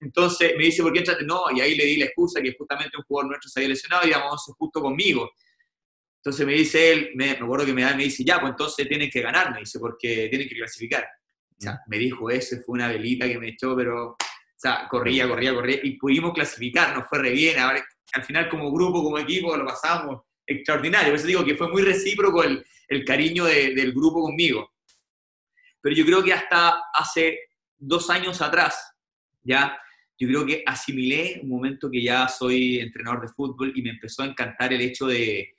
[0.00, 1.24] Entonces me dice, ¿por qué entraste?
[1.24, 4.06] No, y ahí le di la excusa que justamente un jugador nuestro se había lesionado
[4.06, 5.30] y íbamos justo conmigo.
[6.16, 8.88] Entonces me dice él, me, me acuerdo que me, da, me dice, ya, pues entonces
[8.88, 11.04] tienen que ganar, me dice, porque tienen que clasificar.
[11.04, 14.16] O sea, me dijo eso, fue una velita que me echó, pero, o
[14.56, 17.58] sea, corría, corría, corría, y pudimos clasificar, nos fue re bien.
[17.58, 21.10] al final, como grupo, como equipo, lo pasamos extraordinario.
[21.10, 24.70] Por eso digo que fue muy recíproco el, el cariño del grupo conmigo.
[25.80, 27.38] Pero yo creo que hasta hace
[27.78, 28.94] dos años atrás,
[29.42, 29.78] ya,
[30.18, 34.22] yo creo que asimilé un momento que ya soy entrenador de fútbol y me empezó
[34.22, 35.54] a encantar el hecho de,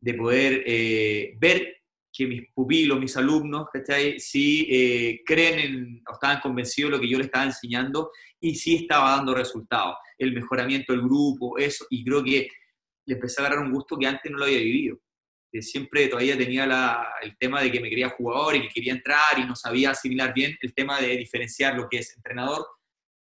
[0.00, 1.76] de poder eh, ver
[2.12, 4.18] que mis pupilos, mis alumnos, ¿cachai?
[4.18, 8.10] Sí eh, creen en, o estaban convencidos de lo que yo les estaba enseñando
[8.40, 9.94] y sí estaba dando resultados.
[10.18, 12.48] El mejoramiento del grupo, eso, y creo que
[13.06, 14.98] le empecé a agarrar un gusto que antes no lo había vivido.
[15.60, 16.64] Siempre todavía tenía
[17.22, 20.32] el tema de que me quería jugador y que quería entrar y no sabía asimilar
[20.32, 22.66] bien el tema de diferenciar lo que es entrenador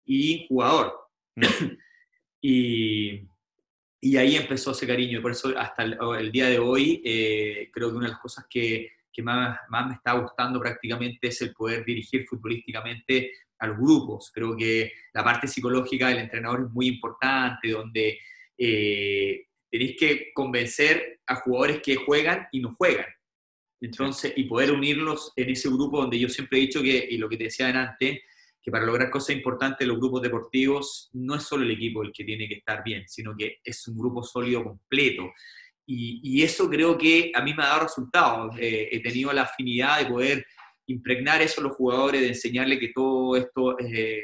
[0.05, 0.97] y jugador.
[1.35, 1.43] Mm.
[2.41, 3.27] y,
[4.01, 7.89] y ahí empezó ese cariño, y por eso hasta el, día de hoy eh, creo
[7.89, 11.53] que una de las cosas que, que más, más, me está gustando prácticamente es el
[11.53, 14.29] poder dirigir futbolísticamente a los grupos.
[14.33, 18.19] Creo que la parte psicológica del entrenador es muy importante, donde
[18.57, 23.07] eh, tenéis que convencer a jugadores que juegan y no juegan.
[23.81, 27.27] Entonces, y poder unirlos en ese grupo donde yo siempre he dicho que, y lo
[27.27, 28.19] que te decía antes,
[28.61, 32.23] que para lograr cosas importantes los grupos deportivos no es solo el equipo el que
[32.23, 35.31] tiene que estar bien, sino que es un grupo sólido completo.
[35.87, 38.55] Y, eso creo que a mí me ha dado resultados.
[38.59, 40.45] Eh, he tenido la afinidad de poder
[40.85, 44.21] impregnar eso a los jugadores, de enseñarles que todo esto eh,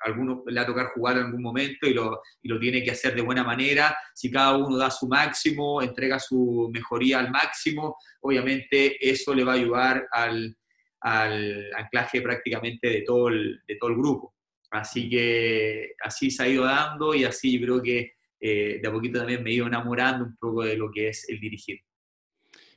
[0.00, 2.92] alguno le va a tocar jugar en algún momento y lo, y lo tiene que
[2.92, 3.96] hacer de buena manera.
[4.14, 9.52] Si cada uno da su máximo, entrega su mejoría al máximo, obviamente eso le va
[9.52, 10.56] a ayudar al,
[11.02, 14.34] anclaje prácticamente de todo el, de todo el grupo.
[14.70, 18.92] Así que así se ha ido dando y así yo creo que eh, de a
[18.92, 21.80] poquito también me he ido enamorando un poco de lo que es el dirigir.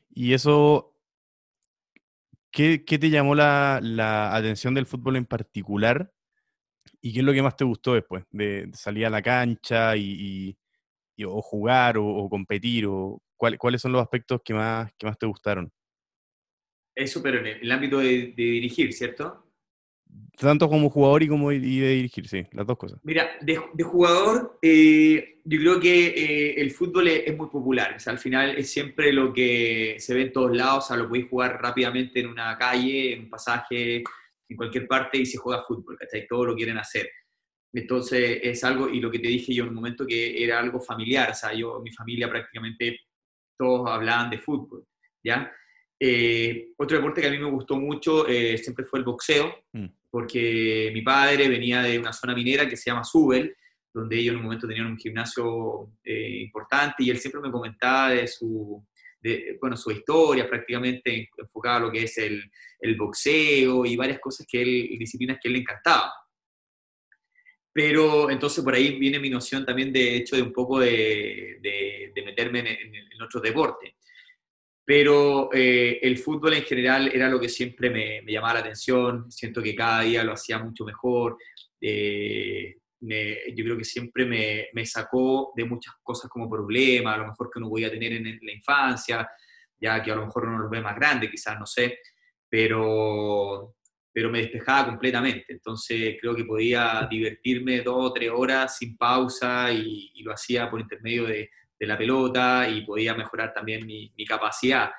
[0.09, 0.95] Y eso,
[2.51, 6.11] ¿qué, qué te llamó la, la, atención del fútbol en particular?
[7.05, 8.23] ¿Y qué es lo que más te gustó después?
[8.31, 10.55] De, salir a la cancha y,
[11.17, 15.25] y, o jugar o, competir, o ¿cuáles son los aspectos que más, que más te
[15.25, 15.69] gustaron?
[16.95, 19.43] Eso, pero en el, ámbito de, dirigir, ¿cierto?
[20.37, 22.99] Tanto como jugador y como de dirigir, sí, las dos cosas.
[23.03, 27.95] Mira, de, jugador, eh, yo creo que eh, el fútbol es, muy popular.
[27.97, 30.85] O sea, al final es siempre lo que se ve en todos lados.
[30.85, 34.03] O sea, lo podéis jugar rápidamente en una calle, en un pasaje,
[34.49, 36.27] en cualquier parte y se juega fútbol, ¿cachai?
[36.27, 37.09] Todo lo quieren hacer.
[37.73, 40.79] Entonces es algo, y lo que te dije yo en un momento que era algo
[40.79, 42.99] familiar, o sea, yo, mi familia prácticamente
[43.57, 44.85] todos hablaban de fútbol,
[45.23, 45.51] ¿ya?
[45.99, 49.85] Eh, otro deporte que a mí me gustó mucho eh, siempre fue el boxeo, mm.
[50.09, 53.55] porque mi padre venía de una zona minera que se llama Subel,
[53.93, 58.09] donde ellos en un momento tenían un gimnasio eh, importante y él siempre me comentaba
[58.09, 58.83] de su,
[59.23, 62.43] de, bueno, su historia prácticamente enfocada a lo que es el,
[62.79, 66.13] el, boxeo y varias cosas que él, disciplinas que él le encantaba.
[67.71, 72.23] Pero entonces por ahí viene mi noción también de hecho de un poco de, de,
[72.23, 73.09] meterme en, en, en
[74.85, 79.63] pero eh, el fútbol en general era lo que siempre me, llamaba la atención, siento
[79.63, 81.37] que cada día lo hacía mucho mejor,
[81.79, 82.77] eh,
[83.09, 87.59] yo creo que siempre me, sacó de muchas cosas como problemas, a lo mejor que
[87.59, 89.27] uno podía tener en, la infancia,
[89.79, 91.99] ya que a lo mejor uno los ve más grande, quizás, no sé,
[92.49, 93.75] pero,
[94.11, 99.71] pero me despejaba completamente, entonces creo que podía divertirme dos o tres horas sin pausa
[99.71, 101.49] y lo hacía por intermedio de
[101.83, 104.89] de la pelota y podía mejorar también mi, capacidad.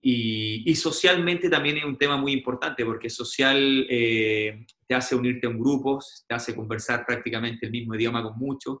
[0.00, 5.58] Y, socialmente también es un tema muy importante porque social eh, te hace unirte en
[5.58, 8.78] grupos, te hace conversar prácticamente el mismo idioma con muchos.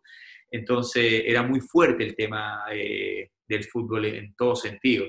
[0.50, 5.06] Entonces era muy fuerte el tema eh, del fútbol en todo sentido.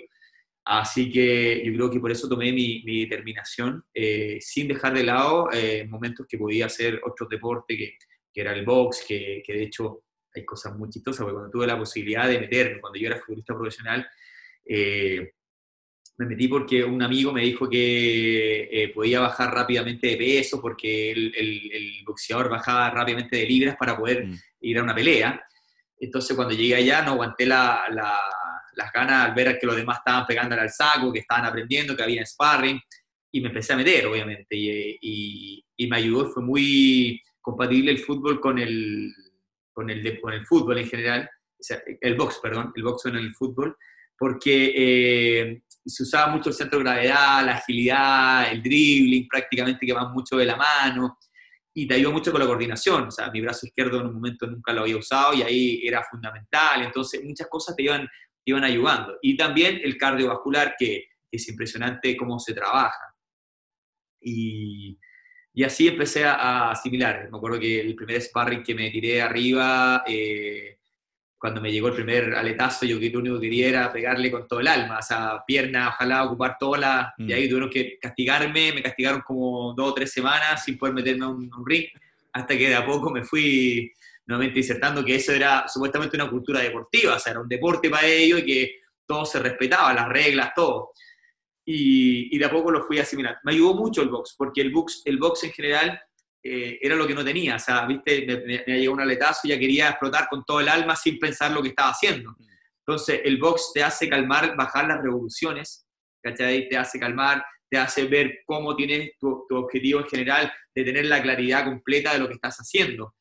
[0.65, 5.47] Así que yo creo que por eso tomé mi, determinación, eh, sin dejar de lado
[5.87, 7.93] momentos que podía hacer otro deporte, que,
[8.31, 10.03] que era el box, que, que de hecho
[10.35, 13.55] hay cosas muy chistosas, porque cuando tuve la posibilidad de meterme, cuando yo era futbolista
[13.55, 14.07] profesional,
[14.65, 15.31] eh,
[16.19, 21.11] me metí porque un amigo me dijo que eh, podía bajar rápidamente de peso, porque
[21.11, 24.35] el, el, boxeador bajaba rápidamente de libras para poder mm.
[24.61, 25.41] ir a una pelea.
[25.97, 30.25] Entonces cuando llegué allá no aguanté la, las ganas al ver que los demás estaban
[30.25, 32.81] pegándole al saco, que estaban aprendiendo, que había sparring,
[33.31, 37.99] y me empecé a meter, obviamente, y, y, y me ayudó, fue muy compatible el
[37.99, 39.13] fútbol con el,
[39.71, 41.29] con el, con el fútbol en general,
[42.01, 43.77] el box, perdón, el box en el fútbol,
[44.19, 49.93] porque eh, se usaba mucho el centro de gravedad, la agilidad, el dribbling, prácticamente que
[49.93, 51.17] van mucho de la mano,
[51.73, 54.45] y te ayudó mucho con la coordinación, o sea, mi brazo izquierdo en un momento
[54.45, 58.07] nunca lo había usado y ahí era fundamental, entonces muchas cosas te iban,
[58.45, 59.17] iban ayudando.
[59.21, 63.15] Y también el cardiovascular, que, es impresionante cómo se trabaja.
[64.19, 64.97] Y,
[65.53, 67.29] y así empecé a, asimilar.
[67.29, 70.78] Me acuerdo que el primer sparring que me tiré arriba, eh,
[71.39, 74.47] cuando me llegó el primer aletazo, yo que lo único que quería era pegarle con
[74.47, 77.13] todo el alma, o sea, pierna, ojalá ocupar toda la...
[77.17, 77.49] Y ahí mm.
[77.49, 81.49] tuvieron que castigarme, me castigaron como dos o tres semanas sin poder meterme a un,
[81.65, 81.85] ring,
[82.33, 83.91] hasta que de a poco me fui
[84.25, 88.05] nuevamente disertando que eso era supuestamente una cultura deportiva, o sea, era un deporte para
[88.05, 88.75] ellos y que
[89.07, 90.91] todo se respetaba, las reglas, todo
[91.71, 93.39] y, de a poco lo fui asimilando.
[93.43, 96.01] Me ayudó mucho el box, porque el box, el box en general
[96.43, 99.49] eh, era lo que no tenía, o sea, viste, me, me, llegó un aletazo y
[99.49, 102.35] ya quería explotar con todo el alma sin pensar lo que estaba haciendo.
[102.85, 105.85] Entonces, el box te hace calmar, bajar las revoluciones,
[106.23, 106.67] ¿cachai?
[106.69, 111.05] Te hace calmar, te hace ver cómo tienes tu, tu, objetivo en general, de tener
[111.05, 113.15] la claridad completa de lo que estás haciendo.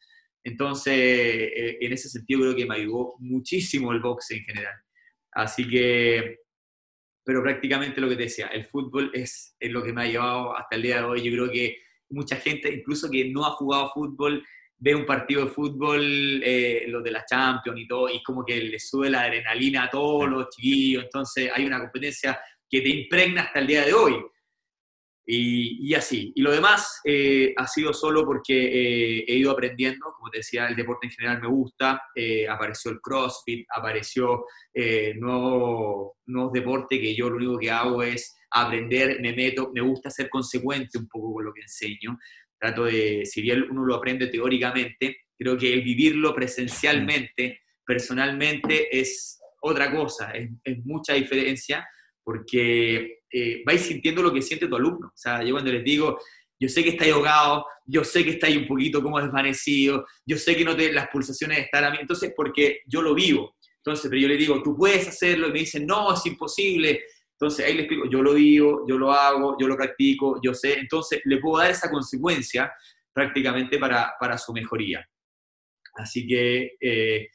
[0.44, 4.74] Entonces, eh, en ese sentido creo que me ayudó muchísimo el box en general.
[5.32, 6.38] Así que
[7.28, 10.56] pero prácticamente lo que te decía, el fútbol es, es, lo que me ha llevado
[10.56, 11.22] hasta el día de hoy.
[11.22, 11.76] Yo creo que
[12.10, 14.44] mucha gente, incluso que no ha jugado fútbol,
[14.78, 16.00] ve un partido de fútbol,
[16.44, 19.90] eh, los de la Champions y todo, y como que le sube la adrenalina a
[19.90, 21.04] todos los chiquillos.
[21.04, 22.38] Entonces hay una competencia
[22.70, 24.14] que te impregna hasta el día de hoy.
[25.30, 26.32] Y, así.
[26.34, 30.66] Y lo demás eh, ha sido solo porque eh, he ido aprendiendo, como te decía,
[30.66, 34.46] el deporte en general me gusta, eh, apareció el CrossFit, apareció
[35.16, 40.08] nuevos nuevo deportes que yo lo único que hago es aprender, me meto, me gusta
[40.08, 42.18] ser consecuente un poco con lo que enseño.
[42.58, 49.38] trato de, si bien uno lo aprende teóricamente, creo que el vivirlo presencialmente, personalmente, es
[49.60, 50.48] otra cosa, es,
[50.84, 51.86] mucha diferencia,
[52.24, 55.08] porque eh, vais sintiendo lo que siente tu alumno.
[55.08, 56.18] O sea, yo cuando les digo,
[56.60, 60.56] yo sé que estáis ahogado, yo sé que estáis un poquito como desvanecido, yo sé
[60.56, 63.56] que no te, las pulsaciones están a mí, entonces porque yo lo vivo.
[63.76, 67.02] Entonces, pero yo le digo, tú puedes hacerlo, y me dicen, no, es imposible.
[67.32, 70.78] Entonces ahí le explico, yo lo vivo, yo lo hago, yo lo practico, yo sé,
[70.80, 72.72] entonces le puedo dar esa consecuencia
[73.12, 75.08] prácticamente para, para su mejoría.
[75.94, 77.28] Así que eh,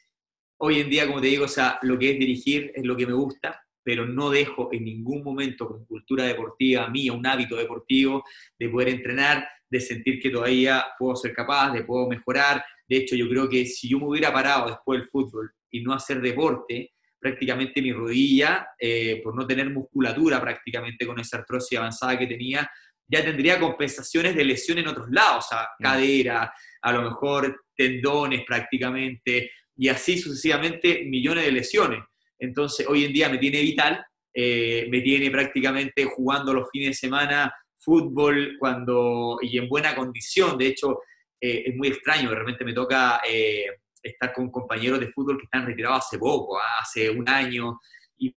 [0.58, 3.06] hoy en día, como te digo, o sea, lo que es dirigir es lo que
[3.06, 8.24] me gusta, pero no dejo en ningún momento con cultura deportiva mía, un hábito deportivo,
[8.58, 12.64] de poder entrenar, de sentir que todavía puedo ser capaz, de puedo mejorar.
[12.88, 15.92] De hecho, yo creo que si yo me hubiera parado después del fútbol y no
[15.92, 22.18] hacer deporte, prácticamente mi rodilla, eh, por no tener musculatura prácticamente con esa artrosis avanzada
[22.18, 22.70] que tenía,
[23.06, 25.82] ya tendría compensaciones de lesión en otros lados, o sea, mm.
[25.82, 32.00] cadera, a lo mejor tendones prácticamente, y así sucesivamente millones de lesiones.
[32.38, 36.94] Entonces, hoy en día me tiene vital, eh, me tiene prácticamente jugando los fines de
[36.94, 40.58] semana fútbol cuando, y en buena condición.
[40.58, 41.00] De hecho,
[41.40, 43.66] eh, es muy extraño, de repente me toca eh,
[44.02, 46.80] estar con compañeros de fútbol que están retirados hace poco, ¿ah?
[46.80, 47.78] hace un año,
[48.16, 48.34] y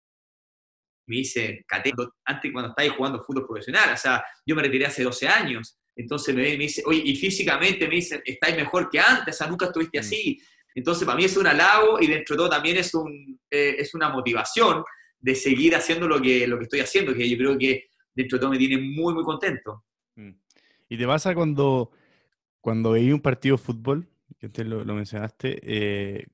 [1.06, 5.26] me dicen, antes cuando estáis jugando fútbol profesional, o sea, yo me retiré hace 12
[5.26, 9.38] años, entonces me, me dice, oye, y físicamente me dicen, estáis mejor que antes, o
[9.38, 10.04] sea, nunca estuviste mm.
[10.78, 14.10] Entonces, para mí es un halago y dentro de todo también es, un, eh, una
[14.10, 14.84] motivación
[15.18, 18.58] de seguir haciendo lo que, estoy haciendo, que yo creo que dentro de todo me
[18.58, 19.84] tiene muy, muy contento.
[20.14, 20.30] Mm.
[20.88, 21.90] ¿Y te pasa cuando,
[22.60, 24.06] cuando veis un partido de fútbol,
[24.38, 26.26] que usted lo, mencionaste, eh,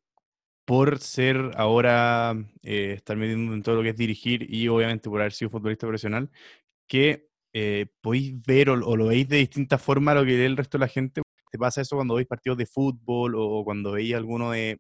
[0.66, 5.22] por ser ahora, eh, estar metiendo en todo lo que es dirigir y obviamente por
[5.22, 6.30] haber sido futbolista profesional,
[6.86, 7.30] que
[8.02, 10.80] podéis ver o, lo veis de distinta forma a lo que ve el resto de
[10.80, 11.22] la gente
[11.54, 14.76] ¿Te pasa eso cuando veis partidos de fútbol o cuando veis alguno de,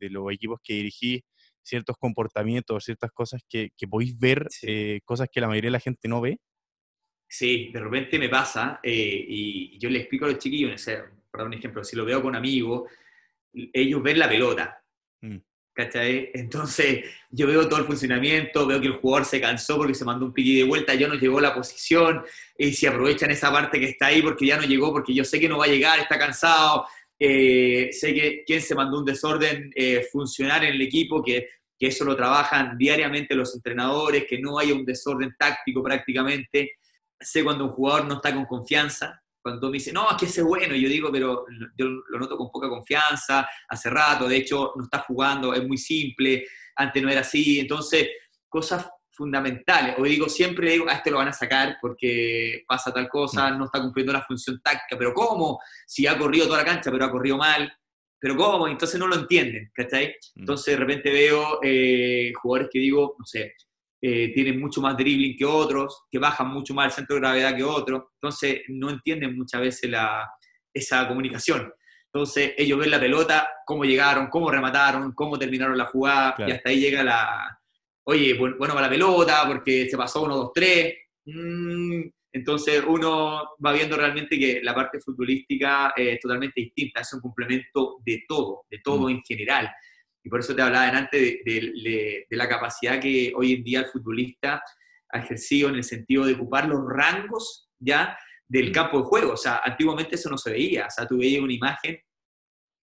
[0.00, 1.20] los equipos que dirigís,
[1.62, 6.08] ciertos comportamientos, ciertas cosas que, podéis ver, eh, cosas que la mayoría de la gente
[6.08, 6.40] no ve?
[7.28, 10.84] Sí, de repente me pasa eh, y yo le explico a los chiquillos,
[11.30, 12.90] por dar un ejemplo, si lo veo con amigos,
[13.52, 14.82] ellos ven la pelota.
[15.20, 15.36] Mm.
[16.34, 20.26] Entonces yo veo todo el funcionamiento, veo que el jugador se cansó porque se mandó
[20.26, 22.22] un piqui de vuelta, ya no llegó la posición,
[22.58, 25.38] y si aprovechan esa parte que está ahí porque ya no llegó, porque yo sé
[25.38, 26.86] que no va a llegar, está cansado,
[27.18, 31.86] eh, sé que quien se mandó un desorden eh, funcionar en el equipo, que, que
[31.86, 36.72] eso lo trabajan diariamente los entrenadores, que no haya un desorden táctico prácticamente,
[37.20, 40.40] sé cuando un jugador no está con confianza, cuando me dice, no, es que ese
[40.40, 41.44] es bueno, y yo digo, pero
[41.76, 45.78] yo lo noto con poca confianza, hace rato, de hecho no está jugando, es muy
[45.78, 48.08] simple, antes no era así, entonces
[48.48, 53.08] cosas fundamentales, o digo, siempre digo, a este lo van a sacar porque pasa tal
[53.08, 53.58] cosa, mm.
[53.58, 55.60] no está cumpliendo la función táctica, pero ¿cómo?
[55.86, 57.70] Si ha corrido toda la cancha, pero ha corrido mal,
[58.18, 58.66] pero ¿cómo?
[58.66, 60.14] Entonces no lo entienden, ¿cachai?
[60.36, 60.40] Mm.
[60.40, 63.54] Entonces de repente veo eh, jugadores que digo, no sé,
[64.02, 67.56] eh, tienen mucho más dribbling que otros, que bajan mucho más el centro de gravedad
[67.56, 70.28] que otros, entonces no entienden muchas veces la,
[70.72, 71.72] esa comunicación.
[72.12, 76.70] Entonces ellos ven la pelota, cómo llegaron, cómo remataron, cómo terminaron la jugada, y hasta
[76.70, 77.60] ahí llega la,
[78.04, 80.94] oye, bueno, para la pelota, porque se pasó uno, dos, tres.
[81.26, 87.20] Mm, entonces uno va viendo realmente que la parte futbolística es totalmente distinta, es un
[87.20, 89.10] complemento de todo, de todo mm.
[89.10, 89.70] en general.
[90.22, 94.62] Y por eso te hablaba antes de, la capacidad que hoy en día el futbolista
[95.12, 98.16] ha ejercido en el sentido de ocupar los rangos ya
[98.46, 98.72] del mm.
[98.72, 99.32] campo de juego.
[99.32, 100.86] O sea, antiguamente eso no se veía.
[100.86, 101.98] O sea, tú veías una imagen,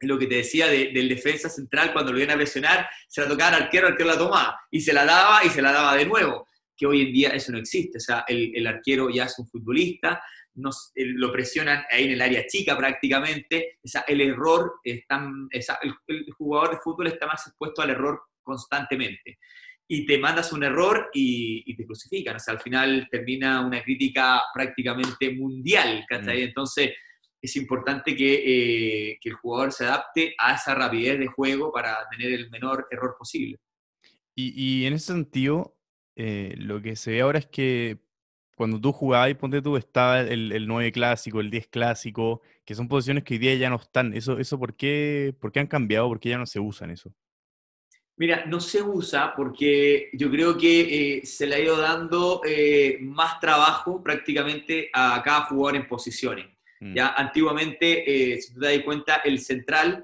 [0.02, 3.56] lo que te decía del defensa central, cuando lo iban a presionar, se la tocaba
[3.56, 4.60] al arquero, el arquero la tomaba.
[4.72, 6.48] Y se la daba y se la daba de nuevo.
[6.76, 7.98] Que hoy en día eso no existe.
[7.98, 10.22] O sea, el, el arquero ya es un futbolista,
[10.96, 17.08] lo presionan ahí en el área chica prácticamente, el error, está, el, jugador de fútbol
[17.08, 19.38] está más expuesto al error constantemente.
[19.90, 22.36] Y te mandas un error y, te crucifican.
[22.36, 26.06] O sea, al final termina una crítica prácticamente mundial.
[26.10, 26.30] Mm.
[26.30, 26.92] Entonces,
[27.42, 31.98] es importante que, eh, que, el jugador se adapte a esa rapidez de juego para
[32.10, 33.60] tener el menor error posible.
[34.36, 35.80] Y, en ese sentido,
[36.16, 38.07] eh, lo que se ve ahora es que
[38.58, 42.88] cuando tú jugabas, ponte tú, estaba el, el 9 clásico, el 10 clásico, que son
[42.88, 44.16] posiciones que hoy día ya no están.
[44.16, 46.08] ¿Eso, eso por, qué, por qué han cambiado?
[46.08, 47.14] ¿Por qué ya no se usan eso?
[48.16, 52.98] Mira, no se usa porque yo creo que eh, se le ha ido dando eh,
[53.00, 56.48] más trabajo prácticamente a cada jugador en posiciones.
[56.80, 56.96] Mm.
[56.96, 60.04] Ya antiguamente, eh, si tú te das cuenta, el central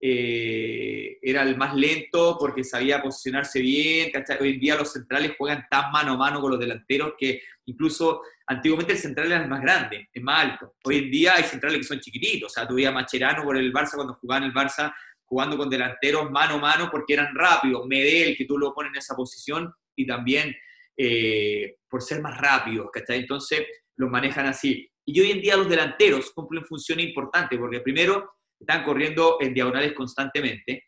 [0.00, 4.10] eh, era el más lento porque sabía posicionarse bien.
[4.40, 8.22] Hoy en día los centrales juegan tan mano a mano con los delanteros que incluso
[8.46, 10.74] antiguamente el central era el más grande, el más alto.
[10.84, 12.50] Hoy en día hay centrales que son chiquititos.
[12.50, 14.94] O sea, tuviera Macherano por el Barça cuando jugaba en el Barça
[15.24, 17.86] jugando con delanteros mano a mano porque eran rápidos.
[17.86, 20.54] Medel, que tú lo pones en esa posición, y también
[20.96, 24.90] eh, por ser más rápidos, Entonces los manejan así.
[25.04, 28.30] Y hoy en día los delanteros cumplen funciones importantes porque primero
[28.60, 30.84] están corriendo en diagonales constantemente,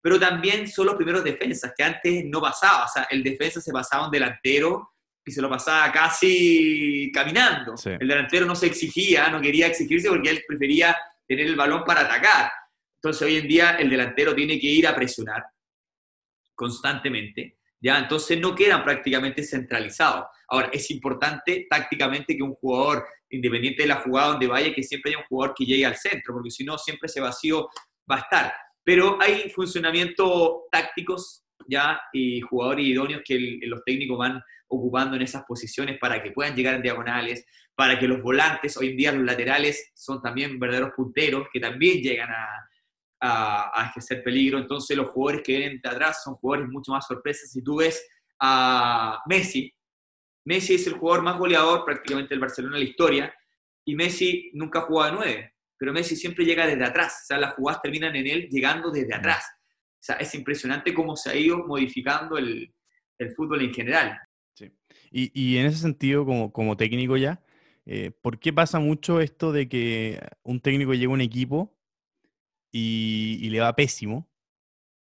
[0.00, 3.72] pero también son los primeros defensas, que antes no pasaba, o sea, el defensa se
[3.72, 4.92] pasaba un delantero
[5.24, 7.74] y se lo pasaba casi caminando.
[7.84, 10.96] El delantero no se exigía, no quería exigirse porque él prefería
[11.26, 12.52] tener el balón para atacar.
[12.94, 15.44] Entonces hoy en día el delantero tiene que ir a presionar
[16.54, 18.00] constantemente, ¿ya?
[18.00, 20.26] Entonces no quedan prácticamente centralizados.
[20.48, 25.12] Ahora, es importante tácticamente que un jugador independiente de la jugada donde vaya, que siempre
[25.12, 27.68] haya un jugador que llegue al centro, porque si no, siempre ese vacío
[28.10, 28.52] va a estar.
[28.82, 35.44] Pero hay funcionamientos tácticos ya y jugadores idóneos que los técnicos van ocupando en esas
[35.44, 39.24] posiciones para que puedan llegar en diagonales, para que los volantes, hoy en día los
[39.24, 42.65] laterales, son también verdaderos punteros que también llegan a,
[43.20, 44.58] a, ejercer peligro.
[44.58, 47.50] Entonces los jugadores que vienen de atrás son jugadores mucho más sorpresas.
[47.50, 48.06] Si tú ves
[48.40, 49.72] a Messi,
[50.44, 53.34] Messi es el jugador más goleador prácticamente del Barcelona en la historia
[53.84, 57.38] y Messi nunca ha jugado de nueve, pero Messi siempre llega desde atrás, o sea,
[57.38, 59.44] las jugadas terminan en él llegando desde atrás.
[59.94, 62.72] O sea, es impresionante cómo se ha ido modificando el,
[63.34, 64.18] fútbol en general.
[64.54, 64.70] Sí.
[65.10, 67.42] Y, en ese sentido, como, como técnico ya,
[67.86, 71.75] eh, ¿por qué pasa mucho esto de que un técnico llega a un equipo
[72.76, 74.28] y, y le va pésimo?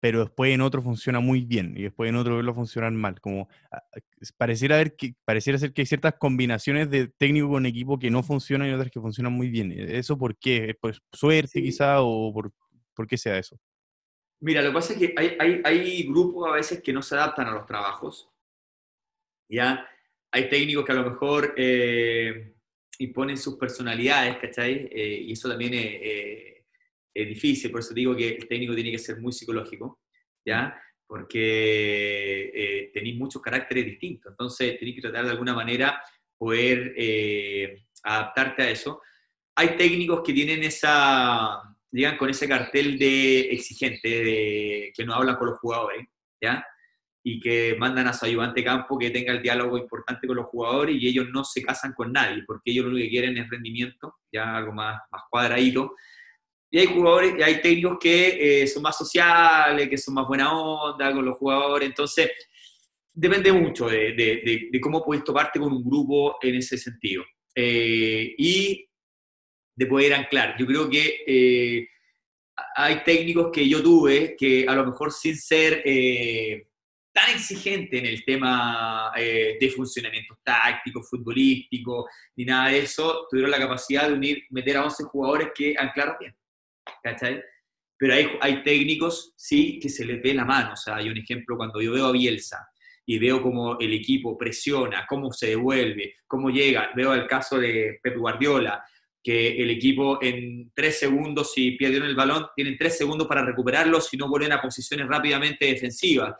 [0.05, 3.23] pero después en otro funciona muy bien y después en otro verlo funcionar mal.
[3.23, 4.01] Como ah, ah,
[4.37, 8.23] pareciera, ver que, pareciera ser que hay ciertas combinaciones de técnico con equipo que no
[8.23, 9.73] funcionan y otras que funcionan muy bien.
[9.73, 10.77] ¿E-, ¿Eso por qué?
[10.79, 12.53] ¿Pues suerte quizá o por,
[12.95, 13.59] por, qué sea eso?
[14.41, 17.15] Mira, lo que pasa es que hay, hay, hay, grupos a veces que no se
[17.15, 18.29] adaptan a los trabajos.
[19.49, 19.89] ¿ya?
[20.33, 22.57] Hay técnicos que a lo mejor eh,
[22.99, 24.87] imponen sus personalidades, ¿cachai?
[24.93, 25.87] Eh, y eso también es...
[25.87, 26.54] Eh,
[27.15, 30.01] es difícil, por eso digo que el técnico tiene que ser muy psicológico,
[30.45, 30.77] ¿ya?
[31.07, 36.03] Porque eh, tenéis muchos caracteres distintos, entonces tenéis que tratar de alguna manera
[36.37, 39.01] poder eh, adaptarte a eso.
[39.55, 41.63] Hay técnicos que tienen esa,
[41.93, 46.09] llegan con ese cartel de exigente, de, que no hablan con los jugadores,
[46.43, 46.67] ¿ya?
[47.23, 50.97] Y que mandan a su ayudante campo que tenga el diálogo importante con los jugadores
[51.01, 54.17] y ellos no se casan con nadie, porque ellos lo único que quieren es rendimiento,
[54.33, 55.95] ya algo más, más cuadradito
[56.75, 61.13] y hay jugadores, hay técnicos que eh, son más sociales, que son más buena onda
[61.13, 61.89] con los jugadores.
[61.89, 62.33] Entonces,
[63.13, 67.23] depende mucho de, cómo puedes toparte con un grupo en ese sentido.
[67.55, 68.89] Eh, y
[69.77, 70.57] de poder anclar.
[70.59, 71.87] Yo creo que eh,
[72.75, 75.81] hay técnicos que yo tuve que a lo mejor sin ser
[77.13, 83.59] tan exigente en el tema de funcionamiento táctico, futbolístico, ni nada de eso, tuvieron la
[83.59, 86.35] capacidad de unir, meter a 11 jugadores que anclaron bien.
[87.03, 87.43] ¿Cachai?
[87.97, 90.73] Pero hay, hay técnicos, sí, que se les ve la mano.
[90.73, 92.69] O sea, hay un ejemplo cuando yo veo a Bielsa
[93.07, 96.91] y veo cómo el equipo presiona, cómo se devuelve, cómo llega.
[96.95, 98.85] Veo el caso de Pep Guardiola,
[99.23, 104.01] que el equipo en tres segundos, si pierden el balón, tienen tres segundos para recuperarlo,
[104.01, 106.35] si no vuelven a posiciones rápidamente defensivas.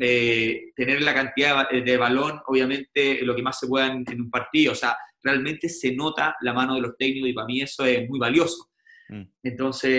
[0.00, 4.30] Eh, tener la cantidad de balón, obviamente, lo que más se pueda en, en, un
[4.30, 4.72] partido.
[4.72, 8.08] O sea, realmente se nota la mano de los técnicos y para mí eso es
[8.08, 8.67] muy valioso.
[9.08, 9.22] Mm.
[9.42, 9.90] Entonces,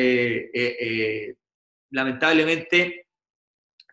[0.54, 1.36] eh, eh,
[1.92, 3.08] lamentablemente,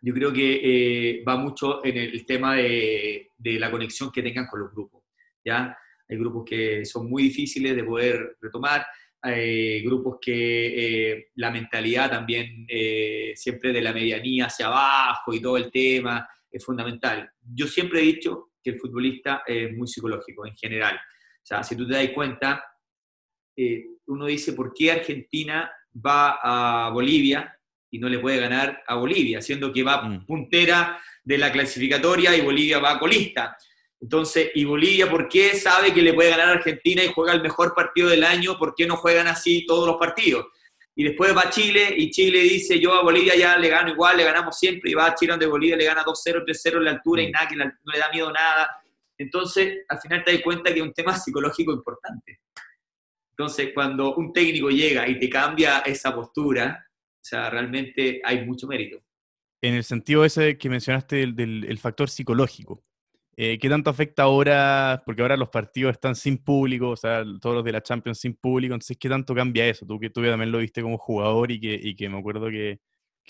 [0.03, 4.61] yo creo que eh, va mucho en el, tema de, la conexión que tengan con
[4.61, 5.03] los grupos.
[5.45, 5.77] ¿ya?
[6.09, 8.87] Hay grupos que son muy difíciles de poder retomar,
[9.23, 12.67] hay grupos que la mentalidad también
[13.35, 17.29] siempre de la medianía hacia abajo y todo el tema es fundamental.
[17.43, 20.97] Yo siempre he dicho que el futbolista es muy psicológico en general.
[20.97, 22.63] O sea, si tú te das cuenta,
[24.07, 27.59] uno dice, ¿por qué Argentina va a Bolivia
[27.91, 30.27] y no le puede ganar a Bolivia, siendo que va mm.
[30.27, 33.57] puntera de la clasificatoria y Bolivia va colista?
[34.01, 37.43] Entonces, ¿y Bolivia por qué sabe que le puede ganar a Argentina y juega el
[37.43, 38.59] mejor partido del año?
[38.59, 40.47] ¿Por qué no juegan así todos los partidos?
[40.95, 44.25] Y después va Chile y Chile dice, yo a Bolivia ya le gano igual, le
[44.25, 47.23] ganamos siempre, y va a Chile donde Bolivia le gana 2-0, 3-0 en la altura
[47.23, 47.31] y mm.
[47.33, 48.71] nada, que no le da miedo nada.
[49.19, 52.41] Entonces, al final te das cuenta que es un tema psicológico importante.
[53.39, 58.67] Entonces, cuando un técnico llega y te cambia esa postura, o sea, realmente hay mucho
[58.67, 58.99] mérito.
[59.61, 62.83] En el sentido ese que mencionaste del, factor psicológico,
[63.39, 65.03] Eh, ¿Qué tanto afecta ahora?
[65.05, 68.35] Porque ahora los partidos están sin público, o sea, todos los de la Champions sin
[68.35, 69.85] público, entonces, ¿qué tanto cambia eso?
[69.85, 72.81] Tú que tú también lo viste como jugador y que, y que me acuerdo que,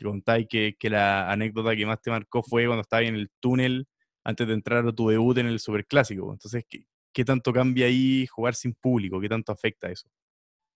[0.01, 3.89] contáis que, que, la anécdota que más te marcó fue cuando estabas en el túnel
[4.25, 6.33] antes de entrar a tu debut en el Superclásico.
[6.33, 6.87] Entonces, ¿qué,
[7.17, 9.19] qué tanto cambia ahí jugar sin público?
[9.19, 10.07] ¿Qué tanto afecta eso?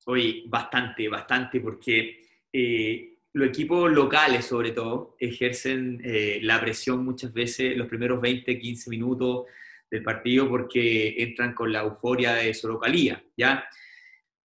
[0.07, 2.19] Oye, bastante, bastante, porque
[2.51, 8.59] eh, los equipos locales, sobre todo, ejercen eh, la presión muchas veces los primeros 20,
[8.59, 9.45] 15 minutos
[9.91, 13.63] del partido porque entran con la euforia de su localía, ¿ya?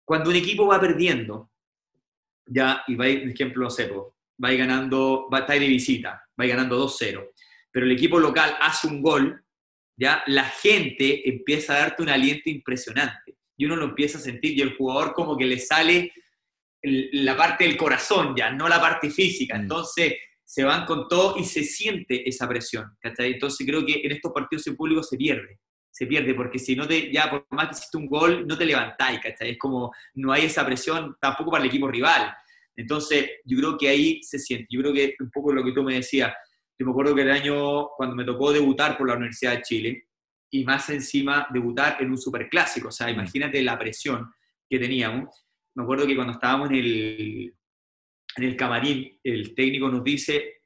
[0.04, 1.52] Cuando un equipo va perdiendo,
[2.46, 6.46] ya, y va, por ejemplo, no sé, va ganando, va a estar de visita, va
[6.46, 7.32] ganando 2-0,
[7.72, 9.45] pero el equipo local hace un gol,
[9.98, 14.58] ya, la gente empieza a darte un aliento impresionante y uno lo empieza a sentir
[14.58, 16.12] y el jugador como que le sale
[16.84, 19.58] la parte del corazón ya, no la parte física.
[19.58, 19.62] Mm.
[19.62, 22.96] Entonces se van con todo y se siente esa presión.
[23.00, 23.34] ¿cachai?
[23.34, 25.60] Entonces creo que en estos partidos en público se pierde.
[25.90, 28.66] Se pierde porque si no te, ya por más que hiciste un gol, no te
[28.66, 29.52] levantáis, ¿cachai?
[29.52, 32.34] Es como no hay esa presión tampoco para el equipo rival.
[32.76, 34.68] Entonces yo creo que ahí se siente.
[34.70, 36.34] Yo creo que un poco lo que tú me decías.
[36.78, 40.08] Yo me acuerdo que el año cuando me tocó debutar por la Universidad de Chile
[40.52, 43.12] y más encima debutar en un superclásico, o sea, mm.
[43.12, 44.32] imagínate la presión
[44.70, 45.46] que teníamos
[45.76, 47.56] me acuerdo que cuando estábamos en el,
[48.38, 50.62] en el camarín, el técnico nos dice,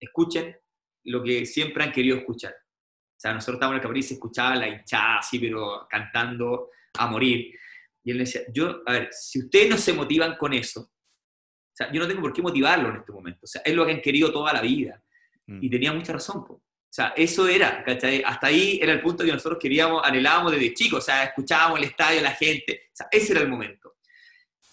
[0.00, 0.56] escuchen
[1.04, 2.52] lo que siempre han querido escuchar.
[2.52, 6.70] O sea, nosotros estábamos en el camarín y se escuchaba la hinchada así, pero cantando
[6.94, 7.54] a morir.
[8.02, 11.92] Y él decía, yo, a ver, si ustedes no se motivan con eso, o sea,
[11.92, 13.40] yo no tengo por qué motivarlo en este momento.
[13.44, 15.00] O sea, es lo que han querido toda la vida.
[15.46, 15.58] Mm.
[15.62, 16.44] Y tenía mucha razón.
[16.48, 18.22] O sea, eso era, ¿cachai?
[18.24, 21.00] Hasta ahí era el punto que nosotros queríamos, anhelábamos desde chicos.
[21.00, 22.82] O sea, escuchábamos el estadio, la gente.
[22.92, 23.94] O sea, ese era el momento.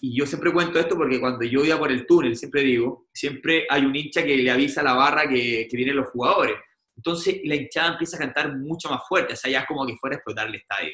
[0.00, 3.66] Y yo siempre cuento esto porque cuando yo iba por el túnel, siempre digo, siempre
[3.68, 6.56] hay un hincha que le avisa a la barra que, que vienen los jugadores.
[6.96, 9.96] Entonces la hinchada empieza a cantar mucho más fuerte, o sea, ya es como que
[9.96, 10.92] fuera a explotar el estadio.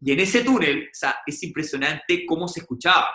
[0.00, 3.08] Y en ese túnel, o sea, es impresionante cómo se escuchaba.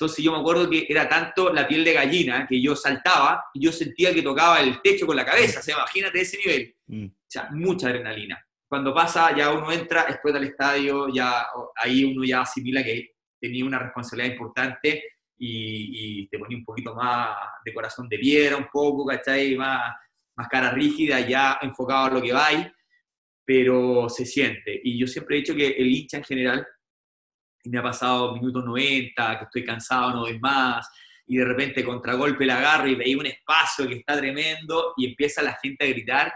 [0.00, 3.60] Entonces yo me acuerdo que era tanto la piel de gallina que yo saltaba y
[3.62, 5.60] yo sentía que tocaba el techo con la cabeza.
[5.60, 6.74] O sea, imagínate ese nivel.
[6.86, 7.04] Mm.
[7.04, 8.42] O sea, mucha adrenalina.
[8.66, 13.62] Cuando pasa, ya uno entra, explota el estadio, ya ahí uno ya asimila que tenía
[13.62, 15.04] una responsabilidad importante
[15.36, 19.54] y, te ponía un poquito más de corazón de piedra, un poco, ¿cachai?
[19.54, 19.96] Más,
[20.34, 22.66] más cara rígida, ya enfocado a lo que vais,
[23.44, 24.80] pero se siente.
[24.82, 26.66] Y yo siempre he dicho que el hincha en general,
[27.62, 30.88] y me ha pasado minutos 90, que estoy cansado, no ves más,
[31.26, 35.42] y de repente contragolpe la agarro y veía un espacio que está tremendo y empieza
[35.42, 36.32] la gente a gritar,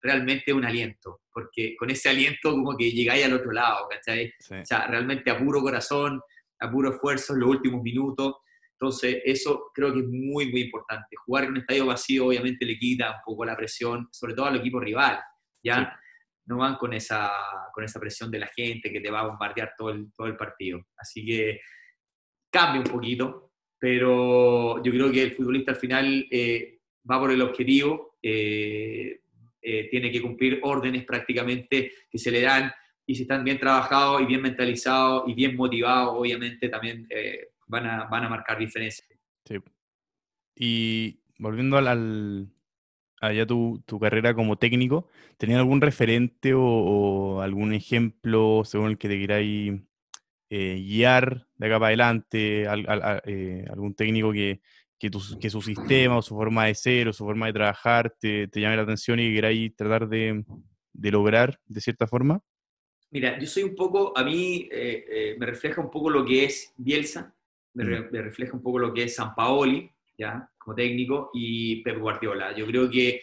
[0.00, 4.32] realmente un aliento, porque con ese aliento como que llegáis al otro lado, ¿cachai?
[4.50, 6.20] O sea, realmente a puro corazón,
[6.60, 8.36] a puro esfuerzo en los últimos minutos.
[8.72, 11.16] Entonces, eso creo que es muy, muy importante.
[11.24, 14.56] Jugar en un estadio vacío obviamente le quita un poco la presión, sobre todo al
[14.56, 15.18] equipo rival,
[15.62, 15.98] ¿ya?
[16.46, 17.30] No van con esa,
[17.72, 20.36] con esa presión de la gente que te va a bombardear todo el, todo el
[20.36, 20.86] partido.
[20.96, 21.60] Así que
[22.50, 27.42] cambia un poquito, pero yo creo que el futbolista al final eh, va por el
[27.42, 29.20] objetivo, eh,
[29.60, 32.72] eh, tiene que cumplir órdenes prácticamente que se le dan
[33.04, 37.06] y si están bien trabajados y bien mentalizados y bien motivados, obviamente también
[37.66, 39.04] van, a, van a marcar diferencia.
[39.44, 39.58] Sí.
[40.56, 42.48] Y volviendo al,
[43.20, 45.08] allá tu, tu, carrera como técnico,
[45.38, 49.80] ¿tenías algún referente o, algún ejemplo según el que te queráis
[50.50, 52.66] eh, guiar de acá para adelante?
[53.24, 54.60] Eh, ¿Algún técnico que,
[54.98, 55.10] que,
[55.40, 58.60] que, su sistema o su forma de ser o su forma de trabajar te, te
[58.60, 60.44] llame la atención y que queráis tratar de,
[60.92, 62.42] de lograr de cierta forma?
[63.10, 66.44] Mira, yo soy un poco, a mí eh, eh, me refleja un poco lo que
[66.44, 67.34] es Bielsa,
[67.74, 68.10] me, mm.
[68.10, 70.48] refleja un poco lo que es San Paoli, ¿ya?
[70.58, 72.54] Como técnico, y Pep Guardiola.
[72.56, 73.22] Yo creo que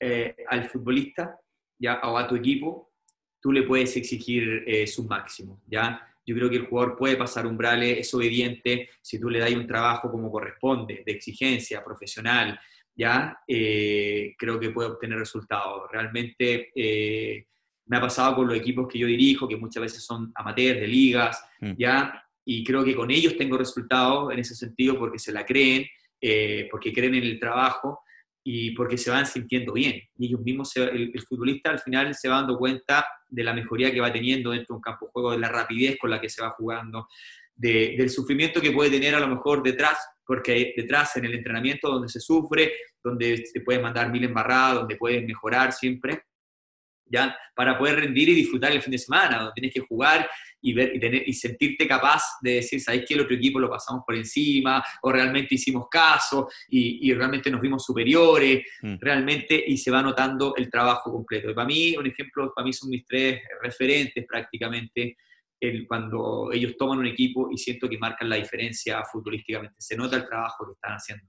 [0.00, 1.38] eh, al futbolista,
[1.78, 2.00] ¿ya?
[2.04, 2.92] O a tu equipo,
[3.40, 6.02] tú le puedes exigir su máximo, ¿ya?
[6.26, 9.66] Yo creo que el jugador puede pasar umbrales, es obediente, si tú le das un
[9.66, 12.58] trabajo como corresponde, de exigencia, profesional,
[12.94, 13.38] ¿ya?
[13.46, 15.88] creo que puede obtener resultados.
[15.90, 16.70] Realmente
[17.88, 20.86] me ha pasado con los equipos que yo dirijo, que muchas veces son amateurs de
[20.86, 21.72] ligas, mm.
[21.78, 22.22] ¿ya?
[22.44, 25.86] Y creo que con ellos tengo resultados en ese sentido porque se la creen,
[26.20, 28.00] eh, porque creen en el trabajo
[28.50, 30.00] y porque se van sintiendo bien.
[30.16, 34.00] Y ellos mismos, el, futbolista al final se va dando cuenta de la mejoría que
[34.00, 36.42] va teniendo dentro de un campo de juego, de la rapidez con la que se
[36.42, 37.08] va jugando,
[37.54, 42.08] del sufrimiento que puede tener a lo mejor detrás, porque detrás en el entrenamiento donde
[42.08, 46.22] se sufre, donde se puede mandar mil embarradas, donde puedes mejorar siempre,
[47.04, 47.36] ¿ya?
[47.54, 50.28] Para poder rendir y disfrutar el fin de semana, donde tienes que jugar
[50.60, 53.14] y, ver, y, tener, y sentirte capaz de decir, ¿sabes qué?
[53.14, 57.60] El otro equipo lo pasamos por encima, o realmente hicimos caso, y, y realmente nos
[57.60, 58.96] vimos superiores, mm.
[59.00, 61.50] realmente, y se va notando el trabajo completo.
[61.50, 65.16] Y para mí, un ejemplo, para mí son mis tres referentes prácticamente,
[65.60, 69.76] el, cuando ellos toman un equipo y siento que marcan la diferencia futbolísticamente.
[69.78, 71.24] Se nota el trabajo que están haciendo.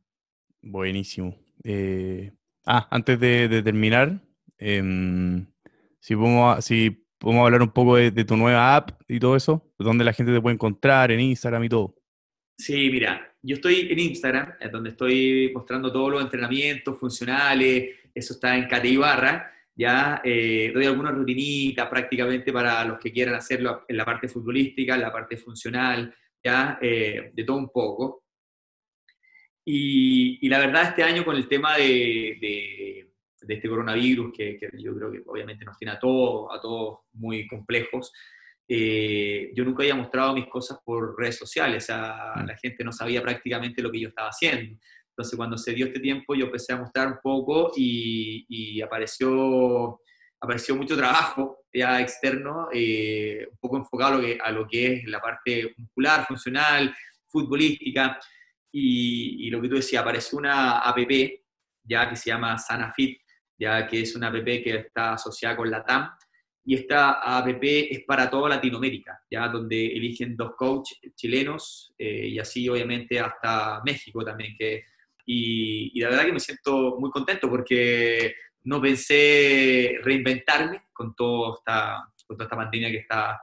[0.61, 1.36] Buenísimo.
[1.63, 2.32] Eh,
[2.65, 4.21] ah, antes de, terminar,
[4.57, 5.45] em,
[5.99, 10.03] si, podemos, si podemos hablar un poco de, tu nueva app y todo eso, donde
[10.03, 11.95] la gente te puede encontrar, en Instagram y todo.
[12.57, 18.57] Sí, mira, yo estoy en Instagram, donde estoy mostrando todos los entrenamientos funcionales, eso está
[18.57, 23.95] en Cate Ibarra, ya eh, doy alguna rutinita prácticamente para los que quieran hacerlo en
[23.95, 26.13] la parte futbolística, en la parte funcional,
[26.43, 28.24] ya eh, de todo un poco.
[29.72, 33.09] Y, la verdad, este año con el tema de,
[33.48, 38.12] este coronavirus, que, yo creo que obviamente nos tiene a todos, a todos muy complejos,
[38.72, 42.46] eh, yo nunca había mostrado mis cosas por redes sociales, o sea, mm.
[42.46, 44.78] la gente no sabía prácticamente lo que yo estaba haciendo.
[45.10, 50.00] Entonces, cuando se dio este tiempo, yo empecé a mostrar un poco y, apareció,
[50.40, 54.94] apareció mucho trabajo ya externo, eh, un poco enfocado a lo, que, a lo que
[54.94, 56.96] es la parte muscular, funcional,
[57.28, 58.20] futbolística.
[58.72, 60.98] Y, lo que tú decías, apareció una app
[61.84, 63.20] ya que se llama SanaFit,
[63.60, 66.10] ya que es una app que está asociada con la TAM.
[66.66, 72.39] Y esta app es para toda Latinoamérica, ya donde eligen dos coaches chilenos eh, y
[72.39, 74.55] así obviamente hasta México también.
[74.57, 74.84] Que,
[75.26, 81.57] y, y la verdad que me siento muy contento porque no pensé reinventarme con, todo
[81.57, 83.41] esta, con toda esta pandemia que está,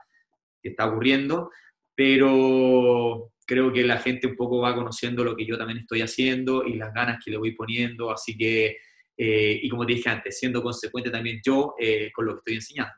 [0.61, 1.51] que está ocurriendo,
[1.95, 6.63] pero creo que la gente un poco va conociendo lo que yo también estoy haciendo
[6.63, 8.77] y las ganas que le voy poniendo, así que,
[9.17, 12.55] eh, y como te dije antes, siendo consecuente también yo eh, con lo que estoy
[12.55, 12.93] enseñando.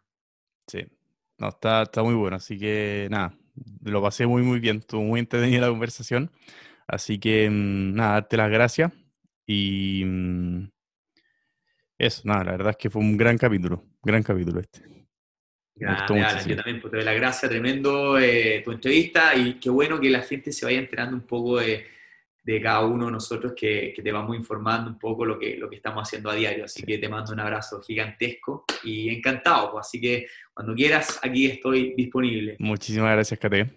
[0.68, 0.86] Sí,
[1.38, 3.34] no, está, está muy bueno, así que nada,
[3.84, 6.32] lo pasé muy, muy bien, estuvo muy entretenida la conversación,
[6.88, 8.92] así que mm, nada, darte las gracias
[9.46, 10.70] y mm,
[11.98, 15.00] eso, nada, la verdad es que fue un gran capítulo, gran capítulo este.
[15.80, 20.10] Yo también pues, te doy la gracia, tremendo eh, tu entrevista y qué bueno que
[20.10, 21.86] la gente se vaya enterando un poco de,
[22.54, 25.70] de cada uno de nosotros que, que, te vamos informando un poco lo que, lo
[25.70, 26.66] que estamos haciendo a diario.
[26.66, 29.72] Así que te mando un abrazo gigantesco y encantado.
[29.72, 32.56] Pues, así que cuando quieras, aquí estoy disponible.
[32.58, 33.72] Muchísimas gracias, Kate.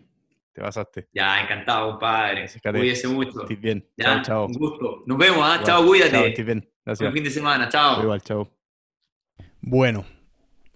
[0.52, 1.06] Te pasaste.
[1.12, 2.46] Ya, encantado, compadre.
[2.62, 3.42] Cuídese mucho.
[3.42, 3.86] Estés bien.
[3.96, 4.46] Ya, chao, chao.
[4.46, 5.02] Un gusto.
[5.06, 5.60] Nos vemos, ¿ah?
[5.62, 6.32] Chao, cuídate.
[6.34, 6.70] Chao, bien.
[6.84, 7.06] Gracias.
[7.06, 7.68] Buen fin de semana.
[7.68, 8.02] Chao.
[8.02, 8.48] Igual, chao.
[9.60, 10.06] Bueno,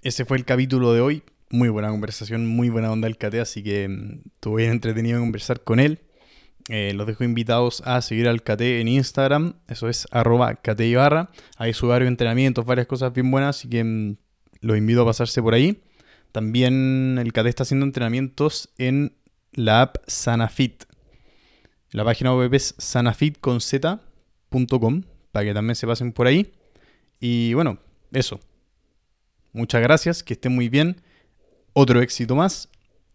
[0.02, 1.22] ese fue el capítulo de hoy.
[1.48, 5.62] Muy buena conversación, muy buena onda el Cate, así que mm, estuve bien entretenido conversar
[5.62, 6.00] con él.
[6.68, 11.30] Eh, los dejo invitados a seguir al Cate en Instagram, eso es arroba Ibarra.
[11.56, 14.16] Ahí sube varios entrenamientos, varias cosas bien buenas, así que mm,
[14.62, 15.80] los invito a pasarse por ahí.
[16.32, 19.12] También el Cate está haciendo entrenamientos en
[19.52, 20.84] la app Sanafit.
[21.92, 25.02] La página web es sanafitconz.com
[25.32, 26.52] para que también se pasen por ahí.
[27.20, 27.78] Y bueno,
[28.12, 28.40] eso.
[29.52, 31.00] Muchas gracias, que estén muy bien.
[31.72, 32.68] Otro éxito más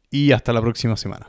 [0.10, 1.28] y hasta la próxima semana.